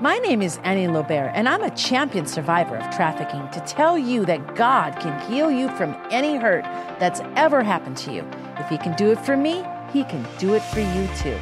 My 0.00 0.16
name 0.16 0.40
is 0.40 0.58
Annie 0.64 0.88
Lobert, 0.88 1.30
and 1.34 1.46
I'm 1.46 1.62
a 1.62 1.68
champion 1.76 2.24
survivor 2.24 2.78
of 2.78 2.90
trafficking 2.96 3.46
to 3.50 3.60
tell 3.66 3.98
you 3.98 4.24
that 4.24 4.54
God 4.54 4.98
can 4.98 5.30
heal 5.30 5.50
you 5.50 5.68
from 5.76 5.94
any 6.10 6.36
hurt 6.36 6.64
that's 6.98 7.20
ever 7.36 7.62
happened 7.62 7.98
to 7.98 8.10
you. 8.10 8.26
If 8.56 8.66
He 8.70 8.78
can 8.78 8.96
do 8.96 9.10
it 9.10 9.18
for 9.18 9.36
me, 9.36 9.62
He 9.92 10.04
can 10.04 10.26
do 10.38 10.54
it 10.54 10.62
for 10.62 10.80
you 10.80 11.06
too. 11.18 11.36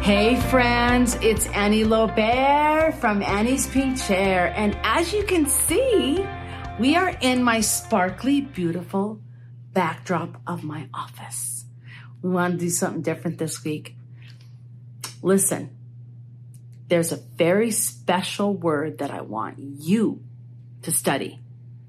Hey, 0.00 0.40
friends, 0.48 1.16
it's 1.20 1.48
Annie 1.48 1.84
Lobert 1.84 2.94
from 2.94 3.22
Annie's 3.22 3.66
Pink 3.66 4.00
Chair. 4.00 4.54
And 4.56 4.78
as 4.84 5.12
you 5.12 5.22
can 5.24 5.44
see, 5.44 6.26
we 6.80 6.96
are 6.96 7.14
in 7.20 7.42
my 7.42 7.60
sparkly, 7.60 8.40
beautiful 8.40 9.20
backdrop 9.74 10.40
of 10.46 10.64
my 10.64 10.88
office. 10.94 11.66
We 12.22 12.30
want 12.30 12.54
to 12.54 12.58
do 12.58 12.70
something 12.70 13.02
different 13.02 13.36
this 13.36 13.62
week. 13.62 13.96
Listen, 15.24 15.70
there's 16.88 17.10
a 17.10 17.16
very 17.16 17.70
special 17.70 18.54
word 18.54 18.98
that 18.98 19.10
I 19.10 19.22
want 19.22 19.58
you 19.58 20.22
to 20.82 20.92
study. 20.92 21.40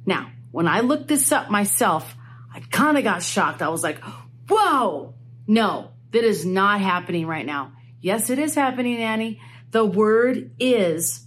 Now, 0.05 0.31
when 0.51 0.69
I 0.69 0.79
looked 0.79 1.09
this 1.09 1.33
up 1.33 1.51
myself, 1.51 2.15
I 2.53 2.61
kind 2.61 2.97
of 2.97 3.03
got 3.03 3.21
shocked. 3.21 3.61
I 3.61 3.67
was 3.67 3.83
like, 3.83 4.01
whoa, 4.47 5.15
no, 5.47 5.91
that 6.11 6.23
is 6.23 6.45
not 6.45 6.79
happening 6.79 7.27
right 7.27 7.45
now. 7.45 7.73
Yes, 7.99 8.29
it 8.29 8.39
is 8.39 8.55
happening, 8.55 8.99
Annie. 8.99 9.41
The 9.71 9.83
word 9.83 10.51
is 10.57 11.25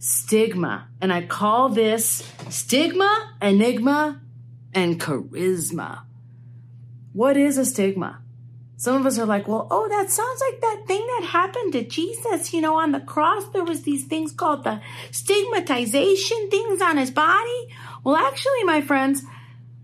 stigma. 0.00 0.88
And 1.00 1.12
I 1.12 1.24
call 1.24 1.68
this 1.68 2.28
stigma, 2.50 3.36
enigma, 3.40 4.20
and 4.74 5.00
charisma. 5.00 6.02
What 7.12 7.36
is 7.36 7.58
a 7.58 7.64
stigma? 7.64 8.23
Some 8.76 8.96
of 8.96 9.06
us 9.06 9.18
are 9.18 9.26
like, 9.26 9.46
well, 9.46 9.68
oh, 9.70 9.88
that 9.88 10.10
sounds 10.10 10.42
like 10.50 10.60
that 10.60 10.86
thing 10.86 11.06
that 11.06 11.28
happened 11.28 11.72
to 11.74 11.84
Jesus. 11.84 12.52
You 12.52 12.60
know, 12.60 12.76
on 12.76 12.92
the 12.92 13.00
cross, 13.00 13.48
there 13.50 13.64
was 13.64 13.82
these 13.82 14.04
things 14.04 14.32
called 14.32 14.64
the 14.64 14.80
stigmatization 15.10 16.50
things 16.50 16.82
on 16.82 16.96
his 16.96 17.10
body. 17.10 17.68
Well, 18.02 18.16
actually, 18.16 18.64
my 18.64 18.80
friends, 18.80 19.22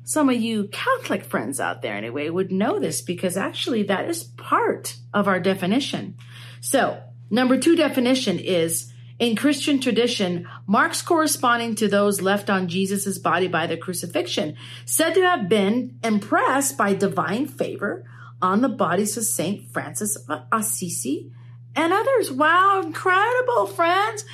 some 0.04 0.28
of 0.28 0.40
you 0.40 0.68
Catholic 0.68 1.24
friends 1.24 1.60
out 1.60 1.82
there 1.82 1.94
anyway 1.94 2.28
would 2.28 2.50
know 2.50 2.80
this 2.80 3.00
because 3.00 3.36
actually 3.36 3.84
that 3.84 4.08
is 4.08 4.24
part 4.24 4.96
of 5.14 5.28
our 5.28 5.38
definition. 5.38 6.16
So 6.60 7.00
number 7.30 7.58
two 7.58 7.76
definition 7.76 8.40
is 8.40 8.92
in 9.20 9.36
Christian 9.36 9.80
tradition, 9.80 10.48
marks 10.66 11.02
corresponding 11.02 11.76
to 11.76 11.86
those 11.86 12.22
left 12.22 12.50
on 12.50 12.68
Jesus' 12.68 13.18
body 13.18 13.46
by 13.46 13.66
the 13.66 13.76
crucifixion, 13.76 14.56
said 14.84 15.12
to 15.12 15.22
have 15.22 15.48
been 15.48 15.98
impressed 16.02 16.76
by 16.76 16.94
divine 16.94 17.46
favor 17.46 18.04
on 18.42 18.60
the 18.60 18.68
bodies 18.68 19.16
of 19.16 19.24
Saint 19.24 19.72
Francis 19.72 20.16
of 20.16 20.42
Assisi 20.52 21.30
and 21.74 21.92
others. 21.92 22.32
Wow, 22.32 22.82
incredible, 22.84 23.66
friends. 23.66 24.24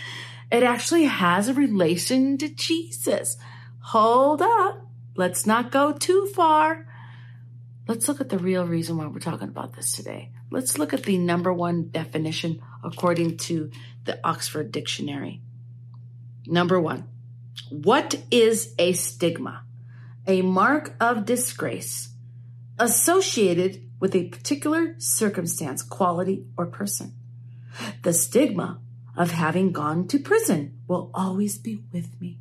It 0.51 0.62
actually 0.62 1.05
has 1.05 1.49
a 1.49 1.55
relation 1.55 2.39
to 2.39 2.49
Jesus. 2.49 3.37
Hold 3.81 4.43
up. 4.43 4.87
Let's 5.17 5.47
not 5.47 5.71
go 5.71 5.93
too 5.93 6.27
far. 6.34 6.87
Let's 7.89 8.09
look 8.09 8.21
at 8.21 8.29
the 8.29 8.39
real 8.39 8.67
reason 8.67 8.97
why 8.97 9.07
we're 9.07 9.21
talking 9.21 9.49
about 9.49 9.75
this 9.75 9.93
today. 9.93 10.33
Let's 10.51 10.79
look 10.79 10.93
at 10.93 11.05
the 11.05 11.19
number 11.19 11.53
one 11.53 11.91
definition 11.91 12.61
according 12.84 13.39
to 13.39 13.71
the 14.05 14.19
Oxford 14.25 14.73
Dictionary. 14.73 15.43
Number 16.47 16.81
one, 16.81 17.09
what 17.71 18.21
is 18.31 18.75
a 18.79 18.93
stigma? 18.93 19.65
A 20.27 20.43
mark 20.43 20.95
of 21.01 21.25
disgrace 21.25 22.11
associated 22.79 23.86
with 23.98 24.14
a 24.14 24.28
particular 24.28 24.94
circumstance, 24.98 25.83
quality, 25.83 26.47
or 26.56 26.66
person. 26.66 27.14
The 28.03 28.12
stigma 28.12 28.80
of 29.16 29.30
having 29.30 29.72
gone 29.72 30.06
to 30.08 30.19
prison 30.19 30.78
will 30.86 31.11
always 31.14 31.58
be 31.58 31.83
with 31.92 32.20
me. 32.20 32.38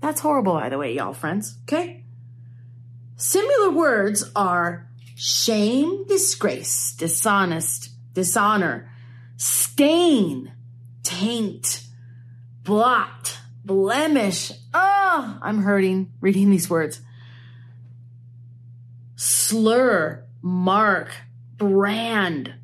That's 0.00 0.20
horrible, 0.20 0.54
by 0.54 0.68
the 0.68 0.78
way, 0.78 0.94
y'all 0.94 1.14
friends, 1.14 1.58
okay? 1.62 2.04
Similar 3.16 3.70
words 3.70 4.30
are 4.34 4.88
shame, 5.14 6.06
disgrace, 6.06 6.92
dishonest, 6.94 7.90
dishonor, 8.12 8.90
stain, 9.36 10.52
taint, 11.02 11.86
blot, 12.64 13.38
blemish. 13.64 14.52
Oh, 14.74 15.38
I'm 15.40 15.62
hurting 15.62 16.12
reading 16.20 16.50
these 16.50 16.68
words. 16.68 17.00
Slur, 19.16 20.24
mark, 20.42 21.10
brand. 21.56 22.54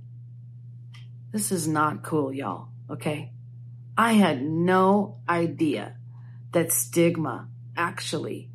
This 1.32 1.52
is 1.52 1.68
not 1.68 2.02
cool, 2.02 2.32
y'all, 2.32 2.68
okay? 2.90 3.32
I 3.96 4.12
had 4.12 4.42
no 4.42 5.20
idea 5.28 5.96
that 6.52 6.72
stigma 6.72 7.48
actually 7.76 8.50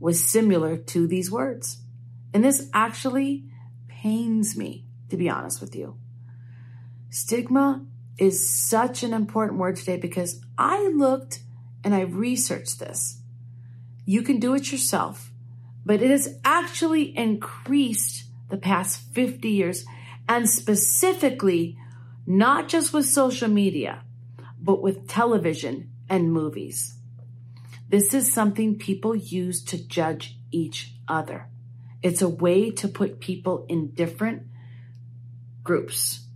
was 0.00 0.30
similar 0.30 0.76
to 0.76 1.06
these 1.06 1.30
words. 1.30 1.78
And 2.32 2.44
this 2.44 2.68
actually 2.72 3.44
pains 3.88 4.56
me, 4.56 4.86
to 5.08 5.16
be 5.16 5.28
honest 5.28 5.60
with 5.60 5.74
you. 5.74 5.96
Stigma 7.10 7.84
is 8.18 8.48
such 8.48 9.02
an 9.02 9.14
important 9.14 9.58
word 9.58 9.76
today 9.76 9.96
because 9.96 10.40
I 10.56 10.88
looked 10.94 11.40
and 11.82 11.94
I 11.94 12.02
researched 12.02 12.78
this. 12.78 13.20
You 14.04 14.22
can 14.22 14.38
do 14.38 14.54
it 14.54 14.70
yourself, 14.70 15.32
but 15.84 16.02
it 16.02 16.10
has 16.10 16.38
actually 16.44 17.16
increased 17.16 18.24
the 18.48 18.56
past 18.56 19.00
50 19.12 19.48
years 19.48 19.84
and 20.28 20.48
specifically 20.48 21.76
not 22.26 22.68
just 22.68 22.92
with 22.92 23.06
social 23.06 23.48
media, 23.48 24.02
but 24.60 24.82
with 24.82 25.08
television 25.08 25.90
and 26.08 26.32
movies. 26.32 26.96
This 27.88 28.12
is 28.12 28.32
something 28.32 28.76
people 28.76 29.16
use 29.16 29.64
to 29.64 29.86
judge 29.88 30.36
each 30.50 30.94
other. 31.08 31.48
It's 32.02 32.22
a 32.22 32.28
way 32.28 32.70
to 32.72 32.88
put 32.88 33.20
people 33.20 33.64
in 33.68 33.92
different 33.94 34.42
groups. 35.62 36.26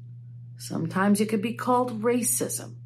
Sometimes 0.56 1.20
it 1.20 1.28
could 1.28 1.42
be 1.42 1.54
called 1.54 2.02
racism. 2.02 2.76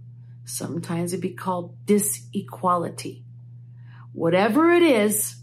Sometimes 0.45 1.13
it 1.13 1.21
be 1.21 1.35
called 1.35 1.77
disequality. 1.87 3.23
Whatever 4.13 4.71
it 4.71 4.83
is, 4.83 5.37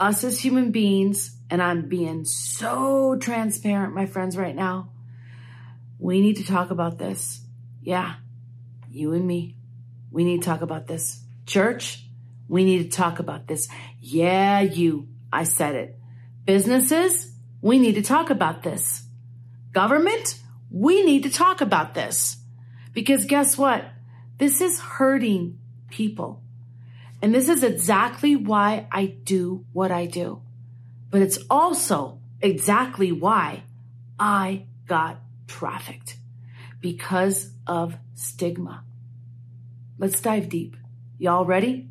us 0.00 0.24
as 0.24 0.40
human 0.40 0.70
beings, 0.70 1.35
and 1.50 1.62
I'm 1.62 1.88
being 1.88 2.24
so 2.24 3.16
transparent, 3.16 3.94
my 3.94 4.06
friends, 4.06 4.36
right 4.36 4.54
now, 4.54 4.90
we 5.98 6.20
need 6.20 6.36
to 6.36 6.44
talk 6.44 6.70
about 6.70 6.98
this. 6.98 7.40
Yeah, 7.82 8.14
you 8.90 9.12
and 9.12 9.26
me. 9.26 9.56
We 10.10 10.24
need 10.24 10.42
to 10.42 10.48
talk 10.48 10.62
about 10.62 10.86
this. 10.86 11.22
Church, 11.46 12.02
we 12.48 12.64
need 12.64 12.90
to 12.90 12.96
talk 12.96 13.18
about 13.18 13.46
this. 13.46 13.68
Yeah, 14.00 14.60
you. 14.60 15.08
I 15.32 15.44
said 15.44 15.74
it. 15.74 15.98
Businesses, 16.44 17.32
we 17.60 17.78
need 17.78 17.94
to 17.96 18.02
talk 18.02 18.30
about 18.30 18.62
this. 18.62 19.04
Government, 19.72 20.38
we 20.70 21.04
need 21.04 21.24
to 21.24 21.30
talk 21.30 21.60
about 21.60 21.94
this. 21.94 22.36
Because 22.92 23.26
guess 23.26 23.58
what? 23.58 23.84
This 24.38 24.60
is 24.60 24.80
hurting 24.80 25.58
people. 25.90 26.42
And 27.22 27.34
this 27.34 27.48
is 27.48 27.62
exactly 27.62 28.36
why 28.36 28.86
I 28.90 29.06
do 29.06 29.64
what 29.72 29.90
I 29.90 30.06
do. 30.06 30.42
But 31.10 31.22
it's 31.22 31.38
also 31.48 32.20
exactly 32.40 33.12
why 33.12 33.62
I 34.18 34.66
got 34.86 35.20
trafficked 35.46 36.16
because 36.80 37.50
of 37.66 37.96
stigma. 38.14 38.84
Let's 39.98 40.20
dive 40.20 40.48
deep. 40.48 40.76
Y'all 41.18 41.44
ready? 41.44 41.88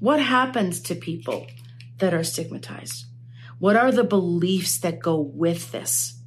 What 0.00 0.20
happens 0.20 0.80
to 0.82 0.94
people 0.94 1.46
that 1.98 2.12
are 2.12 2.24
stigmatized? 2.24 3.06
What 3.58 3.76
are 3.76 3.92
the 3.92 4.04
beliefs 4.04 4.78
that 4.78 5.00
go 5.00 5.20
with 5.20 5.70
this? 5.72 6.18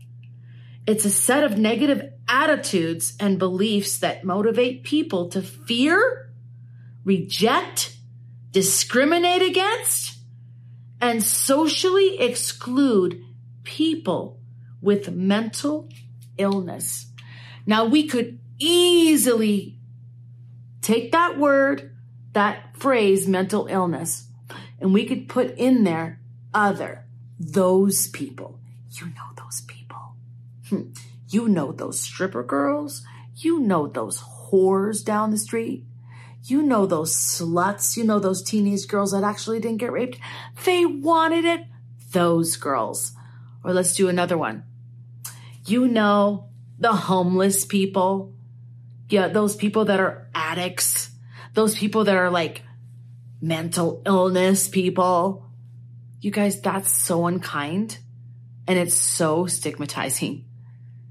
It's 0.87 1.03
a 1.03 1.09
set 1.09 1.43
of 1.43 1.57
negative 1.57 2.13
attitudes 2.29 3.13
and 3.19 3.37
beliefs 3.37 3.99
that 3.99 4.23
motivate 4.23 4.83
people 4.83 5.29
to 5.29 5.41
fear, 5.41 6.31
reject, 7.03 7.97
discriminate 8.51 9.41
against, 9.41 10.16
and 10.99 11.23
socially 11.23 12.20
exclude 12.20 13.23
people 13.64 14.40
with 14.82 15.11
mental 15.11 15.90
illness. 16.38 17.08
Now, 17.66 17.85
we 17.85 18.08
could 18.08 18.40
easily 18.59 19.78
take 20.82 21.11
that 21.11 21.38
word 21.38 21.96
that 22.34 22.78
phrase 22.78 23.28
mental 23.28 23.67
illness 23.67 24.28
and 24.79 24.94
we 24.94 25.05
could 25.05 25.28
put 25.28 25.58
in 25.58 25.84
there 25.84 26.22
other, 26.53 27.05
those 27.40 28.08
people. 28.08 28.59
You 28.91 29.08
know 29.08 29.34
those 29.35 29.61
people. 29.61 30.16
Hmm. 30.70 30.91
You 31.29 31.47
know 31.47 31.72
those 31.72 32.00
stripper 32.00 32.43
girls. 32.43 33.03
You 33.35 33.59
know 33.59 33.88
those 33.88 34.22
whores 34.22 35.03
down 35.03 35.32
the 35.32 35.38
street. 35.38 35.84
You 36.49 36.64
know 36.64 36.85
those 36.85 37.16
sluts. 37.16 37.97
You 37.97 38.03
know 38.05 38.20
those 38.20 38.41
teenage 38.41 38.88
girls 38.88 39.11
that 39.11 39.23
actually 39.23 39.59
didn't 39.59 39.78
get 39.78 39.91
raped. 39.91 40.17
They 40.64 40.85
wanted 40.85 41.46
it. 41.46 41.66
Those 42.11 42.55
girls. 42.55 43.11
Or 43.64 43.73
let's 43.73 43.96
do 43.96 44.08
another 44.08 44.38
one. 44.38 44.64
You 45.66 45.88
know 45.88 46.49
the 46.79 46.94
homeless 46.94 47.66
people 47.66 48.34
Yeah, 49.09 49.29
those 49.29 49.55
people 49.55 49.85
that 49.85 49.99
are 49.99 50.28
addicts, 50.35 51.11
those 51.53 51.76
people 51.76 52.03
that 52.05 52.16
are 52.16 52.29
like 52.29 52.64
mental 53.41 54.02
illness 54.05 54.67
people. 54.67 55.46
You 56.20 56.32
guys, 56.32 56.59
that's 56.61 56.91
so 56.91 57.26
unkind 57.26 58.00
and 58.67 58.78
it's 58.78 58.96
so 58.96 59.46
stigmatizing. 59.46 60.46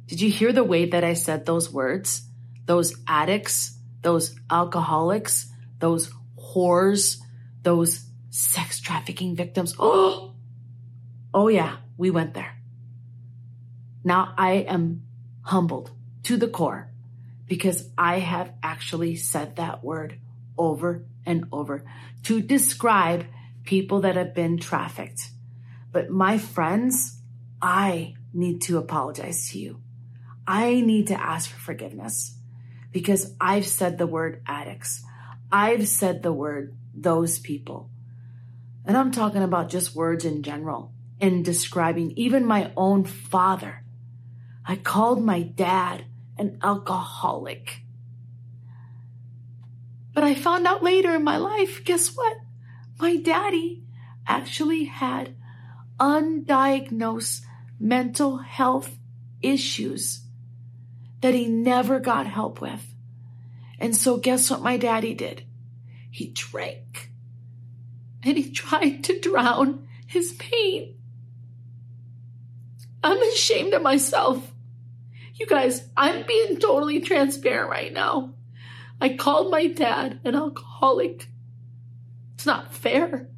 Did 0.07 0.21
you 0.21 0.31
hear 0.31 0.53
the 0.53 0.65
way 0.65 0.87
that 0.87 1.05
I 1.05 1.15
said 1.15 1.47
those 1.47 1.73
words? 1.73 2.23
Those 2.67 2.95
addicts, 3.07 3.76
those 4.03 4.35
alcoholics, 4.51 5.51
those 5.79 6.13
whores, 6.39 7.19
those 7.63 8.05
sex 8.31 8.81
trafficking 8.81 9.35
victims. 9.35 9.75
Oh, 9.79 10.35
oh 11.35 11.49
yeah, 11.49 11.77
we 11.97 12.11
went 12.11 12.35
there. 12.35 12.57
Now 14.05 14.35
I 14.37 14.53
am 14.69 15.03
humbled 15.43 15.91
to 16.25 16.37
the 16.37 16.49
core 16.49 16.91
because 17.47 17.89
I 17.97 18.19
have 18.19 18.53
actually 18.63 19.17
said 19.17 19.57
that 19.57 19.83
word 19.83 20.19
over 20.59 21.05
and 21.25 21.47
over 21.53 21.85
to 22.25 22.41
describe 22.41 23.27
people 23.65 24.01
that 24.01 24.17
have 24.17 24.35
been 24.35 24.59
trafficked. 24.59 25.31
But 25.93 26.11
my 26.11 26.39
friends, 26.39 27.21
I 27.61 28.15
need 28.33 28.63
to 28.63 28.79
apologize 28.79 29.51
to 29.51 29.59
you. 29.59 29.81
I 30.47 30.81
need 30.81 31.09
to 31.09 31.21
ask 31.21 31.51
for 31.51 31.59
forgiveness 31.59 32.36
because 32.93 33.35
I've 33.41 33.67
said 33.67 33.99
the 33.99 34.07
word 34.07 34.43
addicts. 34.47 35.03
I've 35.51 35.89
said 35.89 36.23
the 36.23 36.33
word 36.33 36.77
those 36.95 37.39
people. 37.39 37.91
And 38.85 38.97
I'm 38.97 39.11
talking 39.11 39.43
about 39.43 39.69
just 39.69 39.95
words 39.95 40.25
in 40.25 40.43
general 40.43 40.93
in 41.21 41.43
describing 41.43 42.13
even 42.13 42.45
my 42.45 42.73
own 42.77 43.05
father. 43.05 43.83
I 44.65 44.77
called 44.77 45.23
my 45.23 45.43
dad 45.43 46.05
an 46.39 46.59
alcoholic. 46.63 47.81
But 50.13 50.25
I 50.25 50.35
found 50.35 50.67
out 50.67 50.83
later 50.83 51.15
in 51.15 51.25
my 51.25 51.37
life, 51.37 51.85
guess 51.85 52.15
what? 52.15 52.37
My 52.99 53.17
daddy 53.17 53.85
actually 54.27 54.85
had 54.85 55.35
undiagnosed 56.01 57.43
mental 57.79 58.39
health 58.39 58.97
issues 59.43 60.26
that 61.21 61.35
he 61.35 61.47
never 61.47 61.99
got 62.01 62.27
help 62.27 62.61
with. 62.61 62.95
And 63.79 63.97
so 63.97 64.17
guess 64.17 64.51
what 64.51 64.63
my 64.63 64.77
daddy 64.77 65.15
did? 65.15 65.45
He 66.11 66.29
drank 66.29 67.11
and 68.23 68.37
he 68.37 68.51
tried 68.51 69.05
to 69.05 69.21
drown 69.21 69.87
his 70.07 70.33
pain. 70.35 70.95
I'm 73.03 73.23
ashamed 73.23 73.73
of 73.75 73.83
myself. 73.83 74.53
You 75.35 75.47
guys, 75.47 75.89
I'm 75.97 76.27
being 76.27 76.59
totally 76.59 77.01
transparent 77.01 77.71
right 77.71 77.93
now. 77.93 78.35
I 79.01 79.11
called 79.17 79.51
my 79.51 79.67
dad 79.67 80.21
an 80.25 80.35
alcoholic. 80.35 81.29
It's 82.35 82.47
not 82.47 82.73
fair 82.73 83.29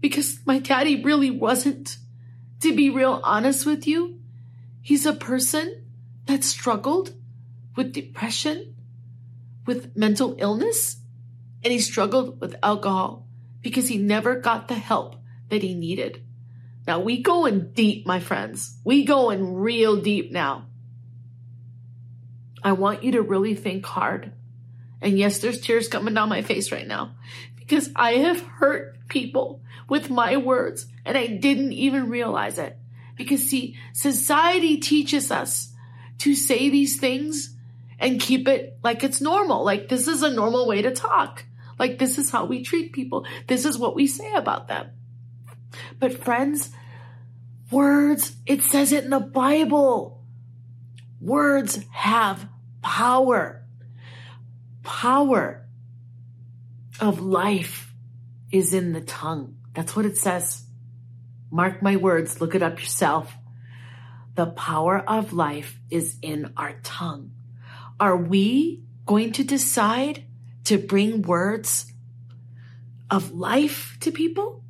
because 0.00 0.38
my 0.46 0.58
daddy 0.60 1.02
really 1.02 1.30
wasn't. 1.30 1.96
To 2.60 2.76
be 2.76 2.90
real 2.90 3.20
honest 3.24 3.64
with 3.64 3.86
you, 3.86 4.20
he's 4.82 5.06
a 5.06 5.14
person 5.14 5.82
that 6.26 6.44
struggled 6.44 7.14
with 7.76 7.92
depression, 7.92 8.74
with 9.66 9.96
mental 9.96 10.36
illness, 10.38 10.96
and 11.62 11.72
he 11.72 11.78
struggled 11.78 12.40
with 12.40 12.56
alcohol 12.62 13.26
because 13.62 13.88
he 13.88 13.98
never 13.98 14.36
got 14.36 14.68
the 14.68 14.74
help 14.74 15.16
that 15.48 15.62
he 15.62 15.74
needed. 15.74 16.22
Now 16.86 17.00
we 17.00 17.22
go 17.22 17.40
going 17.40 17.72
deep, 17.72 18.06
my 18.06 18.20
friends. 18.20 18.78
We 18.84 19.04
going 19.04 19.54
real 19.54 20.00
deep 20.00 20.32
now. 20.32 20.66
I 22.62 22.72
want 22.72 23.04
you 23.04 23.12
to 23.12 23.22
really 23.22 23.54
think 23.54 23.86
hard. 23.86 24.32
And 25.00 25.18
yes, 25.18 25.38
there's 25.38 25.60
tears 25.60 25.88
coming 25.88 26.14
down 26.14 26.28
my 26.28 26.42
face 26.42 26.72
right 26.72 26.86
now 26.86 27.14
because 27.56 27.90
I 27.96 28.14
have 28.14 28.40
hurt 28.40 29.08
people 29.08 29.62
with 29.88 30.10
my 30.10 30.36
words 30.36 30.86
and 31.04 31.16
I 31.16 31.26
didn't 31.26 31.72
even 31.72 32.10
realize 32.10 32.58
it. 32.58 32.76
Because 33.16 33.48
see, 33.48 33.76
society 33.92 34.78
teaches 34.78 35.30
us 35.30 35.69
to 36.20 36.34
say 36.34 36.68
these 36.70 36.98
things 36.98 37.56
and 37.98 38.20
keep 38.20 38.48
it 38.48 38.78
like 38.82 39.04
it's 39.04 39.20
normal. 39.20 39.64
Like 39.64 39.88
this 39.88 40.08
is 40.08 40.22
a 40.22 40.30
normal 40.30 40.66
way 40.66 40.82
to 40.82 40.90
talk. 40.90 41.44
Like 41.78 41.98
this 41.98 42.18
is 42.18 42.30
how 42.30 42.44
we 42.44 42.62
treat 42.62 42.92
people. 42.92 43.26
This 43.46 43.64
is 43.64 43.78
what 43.78 43.94
we 43.94 44.06
say 44.06 44.32
about 44.34 44.68
them. 44.68 44.90
But 45.98 46.22
friends, 46.22 46.70
words, 47.70 48.36
it 48.46 48.62
says 48.62 48.92
it 48.92 49.04
in 49.04 49.10
the 49.10 49.20
Bible. 49.20 50.22
Words 51.20 51.78
have 51.92 52.48
power. 52.82 53.64
Power 54.82 55.66
of 57.00 57.20
life 57.20 57.92
is 58.50 58.74
in 58.74 58.92
the 58.92 59.00
tongue. 59.00 59.56
That's 59.74 59.94
what 59.94 60.06
it 60.06 60.16
says. 60.16 60.64
Mark 61.50 61.82
my 61.82 61.96
words, 61.96 62.40
look 62.40 62.54
it 62.54 62.62
up 62.62 62.78
yourself. 62.78 63.32
The 64.40 64.46
power 64.46 65.04
of 65.06 65.34
life 65.34 65.78
is 65.90 66.16
in 66.22 66.54
our 66.56 66.72
tongue. 66.82 67.32
Are 68.00 68.16
we 68.16 68.80
going 69.04 69.32
to 69.32 69.44
decide 69.44 70.24
to 70.64 70.78
bring 70.78 71.20
words 71.20 71.92
of 73.10 73.32
life 73.32 73.98
to 74.00 74.10
people? 74.10 74.64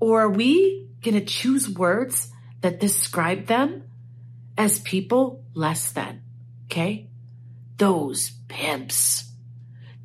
Or 0.00 0.22
are 0.22 0.30
we 0.30 0.88
going 1.02 1.12
to 1.12 1.26
choose 1.26 1.68
words 1.68 2.32
that 2.62 2.80
describe 2.80 3.48
them 3.48 3.82
as 4.56 4.78
people 4.78 5.44
less 5.52 5.92
than? 5.92 6.22
Okay? 6.64 7.10
Those 7.76 8.30
pimps, 8.48 9.30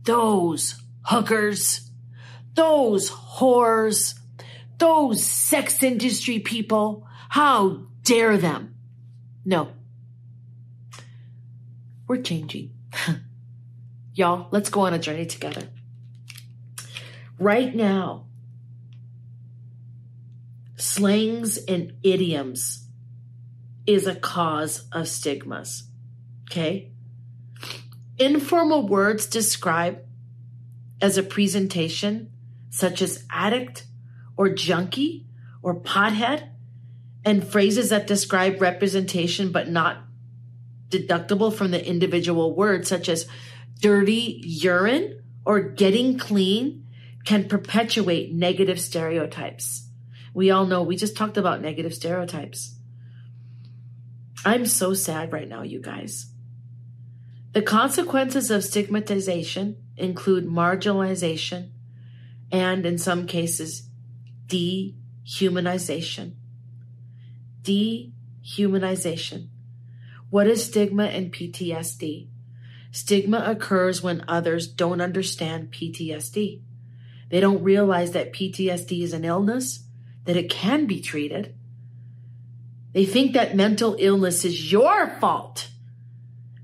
those 0.03 0.83
hookers, 1.03 1.89
those 2.55 3.09
whores, 3.09 4.15
those 4.79 5.23
sex 5.23 5.81
industry 5.81 6.39
people, 6.39 7.07
how 7.29 7.83
dare 8.03 8.35
them? 8.35 8.73
No. 9.47 9.69
We're 12.05 12.21
changing. 12.21 12.73
Y'all, 14.13 14.49
let's 14.51 14.69
go 14.69 14.81
on 14.81 14.93
a 14.93 14.99
journey 14.99 15.25
together. 15.25 15.69
Right 17.39 17.73
now, 17.73 18.25
slangs 20.75 21.57
and 21.57 21.93
idioms 22.03 22.89
is 23.85 24.05
a 24.05 24.15
cause 24.15 24.83
of 24.91 25.07
stigmas. 25.07 25.83
Okay? 26.51 26.91
Informal 28.17 28.85
words 28.85 29.27
describe 29.27 30.01
as 30.99 31.17
a 31.17 31.23
presentation, 31.23 32.33
such 32.69 33.01
as 33.01 33.23
addict 33.31 33.85
or 34.35 34.49
junkie 34.49 35.25
or 35.63 35.79
pothead, 35.79 36.49
and 37.27 37.45
phrases 37.45 37.89
that 37.89 38.07
describe 38.07 38.61
representation 38.61 39.51
but 39.51 39.69
not 39.69 39.97
deductible 40.87 41.53
from 41.53 41.71
the 41.71 41.85
individual 41.85 42.55
word, 42.55 42.87
such 42.87 43.09
as 43.09 43.27
dirty 43.81 44.41
urine 44.45 45.21
or 45.45 45.59
getting 45.59 46.17
clean 46.17 46.87
can 47.25 47.49
perpetuate 47.49 48.33
negative 48.33 48.79
stereotypes. 48.79 49.89
We 50.33 50.51
all 50.51 50.65
know, 50.65 50.83
we 50.83 50.95
just 50.95 51.17
talked 51.17 51.35
about 51.35 51.59
negative 51.59 51.93
stereotypes. 51.93 52.73
I'm 54.45 54.65
so 54.65 54.93
sad 54.93 55.33
right 55.33 55.49
now, 55.49 55.63
you 55.63 55.81
guys. 55.81 56.31
The 57.51 57.61
consequences 57.61 58.49
of 58.49 58.63
stigmatization 58.63 59.83
include 59.97 60.45
marginalization 60.45 61.71
and, 62.53 62.85
in 62.85 62.97
some 62.97 63.27
cases, 63.27 63.89
dehumanization. 64.47 66.35
Dehumanization. 67.67 69.49
What 70.29 70.47
is 70.47 70.65
stigma 70.65 71.05
and 71.05 71.33
PTSD? 71.33 72.27
Stigma 72.91 73.43
occurs 73.45 74.01
when 74.01 74.23
others 74.27 74.67
don't 74.67 75.01
understand 75.01 75.71
PTSD. 75.71 76.61
They 77.29 77.39
don't 77.39 77.63
realize 77.63 78.11
that 78.11 78.33
PTSD 78.33 79.03
is 79.03 79.13
an 79.13 79.25
illness, 79.25 79.83
that 80.25 80.37
it 80.37 80.49
can 80.49 80.85
be 80.85 81.01
treated. 81.01 81.55
They 82.93 83.05
think 83.05 83.33
that 83.33 83.55
mental 83.55 83.95
illness 83.99 84.45
is 84.45 84.71
your 84.71 85.07
fault 85.19 85.69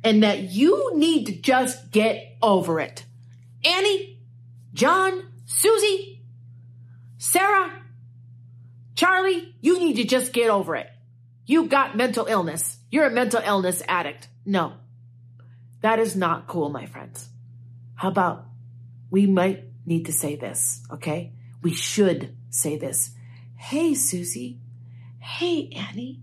and 0.04 0.24
that 0.24 0.52
you 0.52 0.98
need 0.98 1.26
to 1.26 1.34
just 1.34 1.92
get 1.92 2.38
over 2.42 2.80
it. 2.80 3.06
Annie, 3.66 4.20
John, 4.74 5.24
Susie, 5.46 6.24
Sarah, 7.18 7.72
Charlie, 8.96 9.56
you 9.62 9.80
need 9.80 9.96
to 9.96 10.04
just 10.04 10.34
get 10.34 10.50
over 10.50 10.76
it. 10.76 10.90
You 11.46 11.68
got 11.68 11.98
mental 11.98 12.26
illness. 12.26 12.78
You're 12.90 13.08
a 13.08 13.12
mental 13.12 13.42
illness 13.44 13.82
addict. 13.88 14.28
No. 14.46 14.74
That 15.82 16.00
is 16.00 16.16
not 16.16 16.48
cool, 16.48 16.70
my 16.70 16.86
friends. 16.86 17.28
How 17.96 18.10
about 18.10 18.46
we 19.10 19.28
might 19.28 19.66
need 19.86 20.06
to 20.06 20.14
say 20.14 20.36
this, 20.36 20.82
okay? 20.92 21.34
We 21.62 21.74
should 21.74 22.36
say 22.50 22.78
this. 22.78 23.12
Hey, 23.56 23.94
Susie. 23.94 24.60
Hey, 25.20 25.70
Annie. 25.76 26.22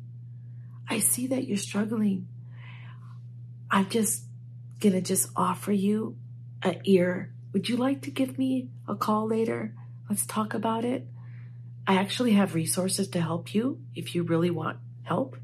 I 0.88 1.00
see 1.00 1.28
that 1.28 1.46
you're 1.46 1.58
struggling. 1.58 2.26
I'm 3.70 3.88
just, 3.88 4.24
going 4.80 4.94
to 4.94 5.02
just 5.02 5.28
offer 5.36 5.72
you 5.72 6.16
an 6.62 6.80
ear. 6.84 7.32
Would 7.52 7.68
you 7.68 7.76
like 7.76 8.02
to 8.02 8.10
give 8.10 8.38
me 8.38 8.70
a 8.88 8.96
call 8.96 9.26
later? 9.26 9.74
Let's 10.08 10.26
talk 10.26 10.54
about 10.54 10.84
it. 10.84 11.06
I 11.86 11.96
actually 11.96 12.32
have 12.32 12.54
resources 12.54 13.08
to 13.08 13.20
help 13.20 13.54
you 13.54 13.80
if 13.94 14.14
you 14.14 14.22
really 14.22 14.50
want 14.50 14.78
help. 15.10 15.36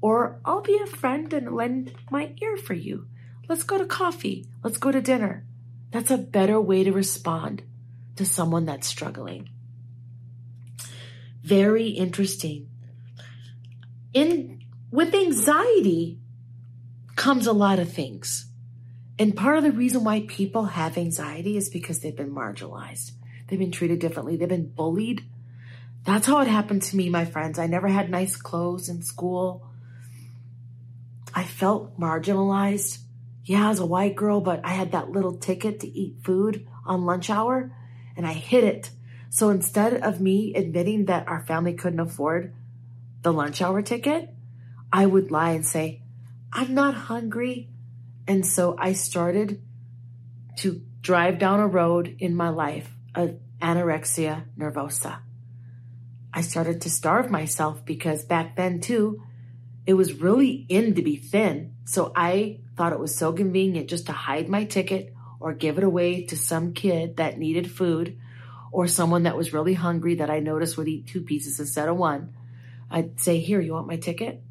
Or 0.00 0.40
I'll 0.44 0.62
be 0.62 0.78
a 0.82 0.86
friend 0.86 1.32
and 1.32 1.54
lend 1.54 1.94
my 2.10 2.34
ear 2.42 2.56
for 2.56 2.74
you. 2.74 3.06
Let's 3.48 3.62
go 3.62 3.78
to 3.78 3.86
coffee. 3.86 4.46
Let's 4.64 4.78
go 4.78 4.90
to 4.90 5.00
dinner. 5.00 5.44
That's 5.92 6.10
a 6.10 6.18
better 6.18 6.60
way 6.60 6.82
to 6.84 6.92
respond 6.92 7.62
to 8.16 8.24
someone 8.24 8.66
that's 8.66 8.88
struggling. 8.88 9.48
Very 11.42 11.88
interesting. 11.88 12.68
In 14.12 14.64
with 14.90 15.14
anxiety 15.14 16.18
comes 17.16 17.46
a 17.46 17.52
lot 17.52 17.78
of 17.78 17.92
things. 17.92 18.46
And 19.18 19.36
part 19.36 19.58
of 19.58 19.64
the 19.64 19.72
reason 19.72 20.02
why 20.02 20.24
people 20.28 20.64
have 20.64 20.98
anxiety 20.98 21.56
is 21.56 21.68
because 21.68 22.00
they've 22.00 22.16
been 22.16 22.34
marginalized. 22.34 23.12
They've 23.46 23.58
been 23.58 23.70
treated 23.70 24.00
differently. 24.00 24.36
They've 24.36 24.48
been 24.48 24.70
bullied. 24.70 25.22
That's 26.04 26.26
how 26.26 26.40
it 26.40 26.48
happened 26.48 26.82
to 26.82 26.96
me, 26.96 27.08
my 27.08 27.24
friends. 27.24 27.58
I 27.58 27.66
never 27.66 27.88
had 27.88 28.10
nice 28.10 28.36
clothes 28.36 28.88
in 28.88 29.02
school. 29.02 29.66
I 31.34 31.44
felt 31.44 31.98
marginalized. 31.98 32.98
Yeah, 33.44 33.70
as 33.70 33.78
a 33.78 33.86
white 33.86 34.14
girl, 34.14 34.40
but 34.40 34.60
I 34.64 34.70
had 34.70 34.92
that 34.92 35.10
little 35.10 35.36
ticket 35.36 35.80
to 35.80 35.88
eat 35.88 36.16
food 36.22 36.66
on 36.84 37.06
lunch 37.06 37.30
hour 37.30 37.74
and 38.16 38.26
I 38.26 38.32
hid 38.32 38.64
it. 38.64 38.90
So 39.30 39.50
instead 39.50 39.94
of 39.94 40.20
me 40.20 40.54
admitting 40.54 41.06
that 41.06 41.26
our 41.26 41.44
family 41.46 41.74
couldn't 41.74 42.00
afford 42.00 42.54
the 43.22 43.32
lunch 43.32 43.62
hour 43.62 43.82
ticket, 43.82 44.28
I 44.92 45.06
would 45.06 45.30
lie 45.30 45.52
and 45.52 45.66
say, 45.66 46.02
I'm 46.52 46.74
not 46.74 46.94
hungry. 46.94 47.70
And 48.28 48.46
so 48.46 48.76
I 48.78 48.92
started 48.92 49.62
to 50.58 50.82
drive 51.00 51.38
down 51.38 51.60
a 51.60 51.66
road 51.66 52.16
in 52.18 52.36
my 52.36 52.50
life 52.50 52.90
of 53.14 53.38
anorexia 53.60 54.44
nervosa. 54.58 55.20
I 56.34 56.40
started 56.40 56.80
to 56.82 56.90
starve 56.90 57.30
myself 57.30 57.84
because 57.84 58.24
back 58.24 58.56
then 58.56 58.80
too, 58.80 59.22
it 59.86 59.94
was 59.94 60.14
really 60.14 60.66
in 60.68 60.94
to 60.94 61.02
be 61.02 61.16
thin. 61.16 61.74
So 61.84 62.12
I 62.14 62.60
thought 62.76 62.92
it 62.92 63.00
was 63.00 63.14
so 63.14 63.32
convenient 63.32 63.90
just 63.90 64.06
to 64.06 64.12
hide 64.12 64.48
my 64.48 64.64
ticket 64.64 65.12
or 65.40 65.52
give 65.52 65.76
it 65.76 65.84
away 65.84 66.24
to 66.26 66.36
some 66.36 66.72
kid 66.72 67.16
that 67.16 67.38
needed 67.38 67.70
food 67.70 68.18
or 68.70 68.86
someone 68.86 69.24
that 69.24 69.36
was 69.36 69.52
really 69.52 69.74
hungry 69.74 70.14
that 70.16 70.30
I 70.30 70.38
noticed 70.38 70.78
would 70.78 70.88
eat 70.88 71.06
two 71.06 71.22
pieces 71.22 71.60
instead 71.60 71.88
of 71.88 71.96
one. 71.96 72.34
I'd 72.90 73.20
say, 73.20 73.38
Here, 73.38 73.60
you 73.60 73.72
want 73.72 73.88
my 73.88 73.96
ticket? 73.96 74.42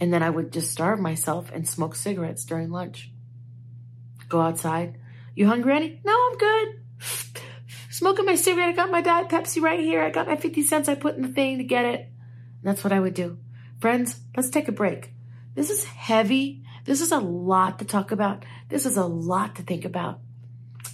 And 0.00 0.12
then 0.12 0.22
I 0.22 0.30
would 0.30 0.52
just 0.52 0.70
starve 0.70 0.98
myself 0.98 1.50
and 1.52 1.68
smoke 1.68 1.94
cigarettes 1.94 2.44
during 2.44 2.70
lunch. 2.70 3.12
Go 4.28 4.40
outside. 4.40 4.98
You 5.34 5.46
hungry, 5.46 5.74
Annie? 5.74 6.00
No, 6.04 6.12
I'm 6.12 6.38
good. 6.38 6.68
Smoking 8.00 8.24
my 8.24 8.34
cigarette. 8.34 8.70
I 8.70 8.72
got 8.72 8.90
my 8.90 9.02
Diet 9.02 9.28
Pepsi 9.28 9.60
right 9.60 9.78
here. 9.78 10.00
I 10.00 10.08
got 10.08 10.26
my 10.26 10.36
50 10.36 10.62
cents 10.62 10.88
I 10.88 10.94
put 10.94 11.16
in 11.16 11.20
the 11.20 11.28
thing 11.28 11.58
to 11.58 11.64
get 11.64 11.84
it. 11.84 12.00
And 12.00 12.62
that's 12.62 12.82
what 12.82 12.94
I 12.94 12.98
would 12.98 13.12
do. 13.12 13.36
Friends, 13.78 14.18
let's 14.34 14.48
take 14.48 14.68
a 14.68 14.72
break. 14.72 15.12
This 15.54 15.68
is 15.68 15.84
heavy. 15.84 16.62
This 16.86 17.02
is 17.02 17.12
a 17.12 17.18
lot 17.18 17.78
to 17.80 17.84
talk 17.84 18.10
about. 18.10 18.46
This 18.70 18.86
is 18.86 18.96
a 18.96 19.04
lot 19.04 19.56
to 19.56 19.62
think 19.62 19.84
about. 19.84 20.20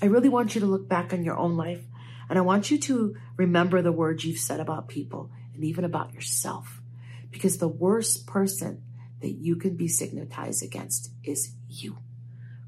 I 0.03 0.07
really 0.07 0.29
want 0.29 0.57
you 0.57 0.63
to 0.63 0.67
look 0.67 0.89
back 0.89 1.13
on 1.13 1.23
your 1.23 1.37
own 1.37 1.57
life 1.57 1.85
and 2.29 2.41
I 2.41 2.43
want 2.43 2.73
you 2.73 2.79
to 2.79 3.15
remember 3.37 3.83
the 3.83 3.93
words 3.93 4.25
you've 4.25 4.41
said 4.41 4.59
about 4.59 4.89
people 4.89 5.31
and 5.55 5.63
even 5.63 5.85
about 5.85 6.13
yourself. 6.13 6.83
Because 7.31 7.59
the 7.59 7.69
worst 7.69 8.27
person 8.27 8.83
that 9.21 9.31
you 9.31 9.55
can 9.55 9.77
be 9.77 9.87
stigmatized 9.87 10.65
against 10.65 11.13
is 11.23 11.53
you. 11.69 11.99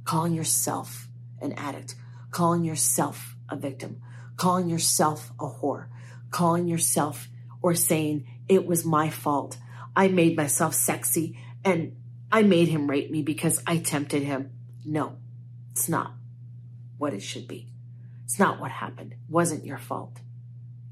Calling 0.04 0.32
yourself 0.32 1.08
an 1.40 1.54
addict, 1.54 1.96
calling 2.30 2.62
yourself 2.62 3.34
a 3.48 3.56
victim, 3.56 4.00
calling 4.38 4.70
yourself 4.70 5.30
a 5.38 5.46
whore, 5.46 5.88
calling 6.30 6.66
yourself 6.66 7.28
or 7.60 7.74
saying 7.74 8.26
it 8.48 8.64
was 8.66 8.86
my 8.86 9.10
fault. 9.10 9.58
I 9.94 10.08
made 10.08 10.36
myself 10.36 10.72
sexy 10.72 11.38
and 11.64 11.96
I 12.32 12.42
made 12.42 12.68
him 12.68 12.88
rape 12.88 13.10
me 13.10 13.22
because 13.22 13.62
I 13.66 13.76
tempted 13.78 14.22
him. 14.22 14.52
No, 14.86 15.16
it's 15.72 15.88
not 15.88 16.12
what 16.96 17.12
it 17.12 17.22
should 17.22 17.46
be. 17.46 17.68
It's 18.24 18.38
not 18.38 18.60
what 18.60 18.70
happened. 18.70 19.12
It 19.12 19.18
wasn't 19.28 19.66
your 19.66 19.78
fault. 19.78 20.20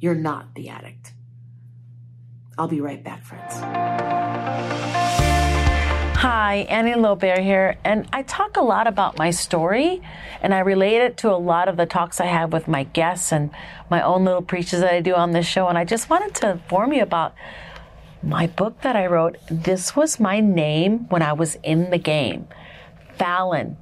You're 0.00 0.14
not 0.14 0.54
the 0.54 0.68
addict. 0.68 1.12
I'll 2.58 2.68
be 2.68 2.80
right 2.80 3.02
back, 3.02 3.22
friends. 3.22 4.85
Hi, 6.18 6.66
Annie 6.68 6.94
Lobert 6.94 7.42
here, 7.42 7.76
and 7.84 8.08
I 8.12 8.22
talk 8.22 8.56
a 8.56 8.62
lot 8.62 8.86
about 8.86 9.18
my 9.18 9.30
story, 9.30 10.00
and 10.40 10.54
I 10.54 10.60
relate 10.60 11.02
it 11.02 11.18
to 11.18 11.30
a 11.30 11.36
lot 11.36 11.68
of 11.68 11.76
the 11.76 11.86
talks 11.86 12.20
I 12.20 12.26
have 12.26 12.52
with 12.52 12.66
my 12.66 12.84
guests 12.84 13.32
and 13.32 13.50
my 13.90 14.02
own 14.02 14.24
little 14.24 14.42
preaches 14.42 14.80
that 14.80 14.94
I 14.94 15.00
do 15.00 15.14
on 15.14 15.32
this 15.32 15.46
show. 15.46 15.68
And 15.68 15.76
I 15.76 15.84
just 15.84 16.08
wanted 16.08 16.34
to 16.36 16.50
inform 16.52 16.92
you 16.92 17.02
about 17.02 17.34
my 18.22 18.46
book 18.46 18.80
that 18.80 18.96
I 18.96 19.06
wrote. 19.06 19.36
This 19.50 19.94
was 19.94 20.18
my 20.18 20.40
name 20.40 21.06
when 21.10 21.22
I 21.22 21.34
was 21.34 21.56
in 21.62 21.90
the 21.90 21.98
game 21.98 22.48
Fallon 23.18 23.76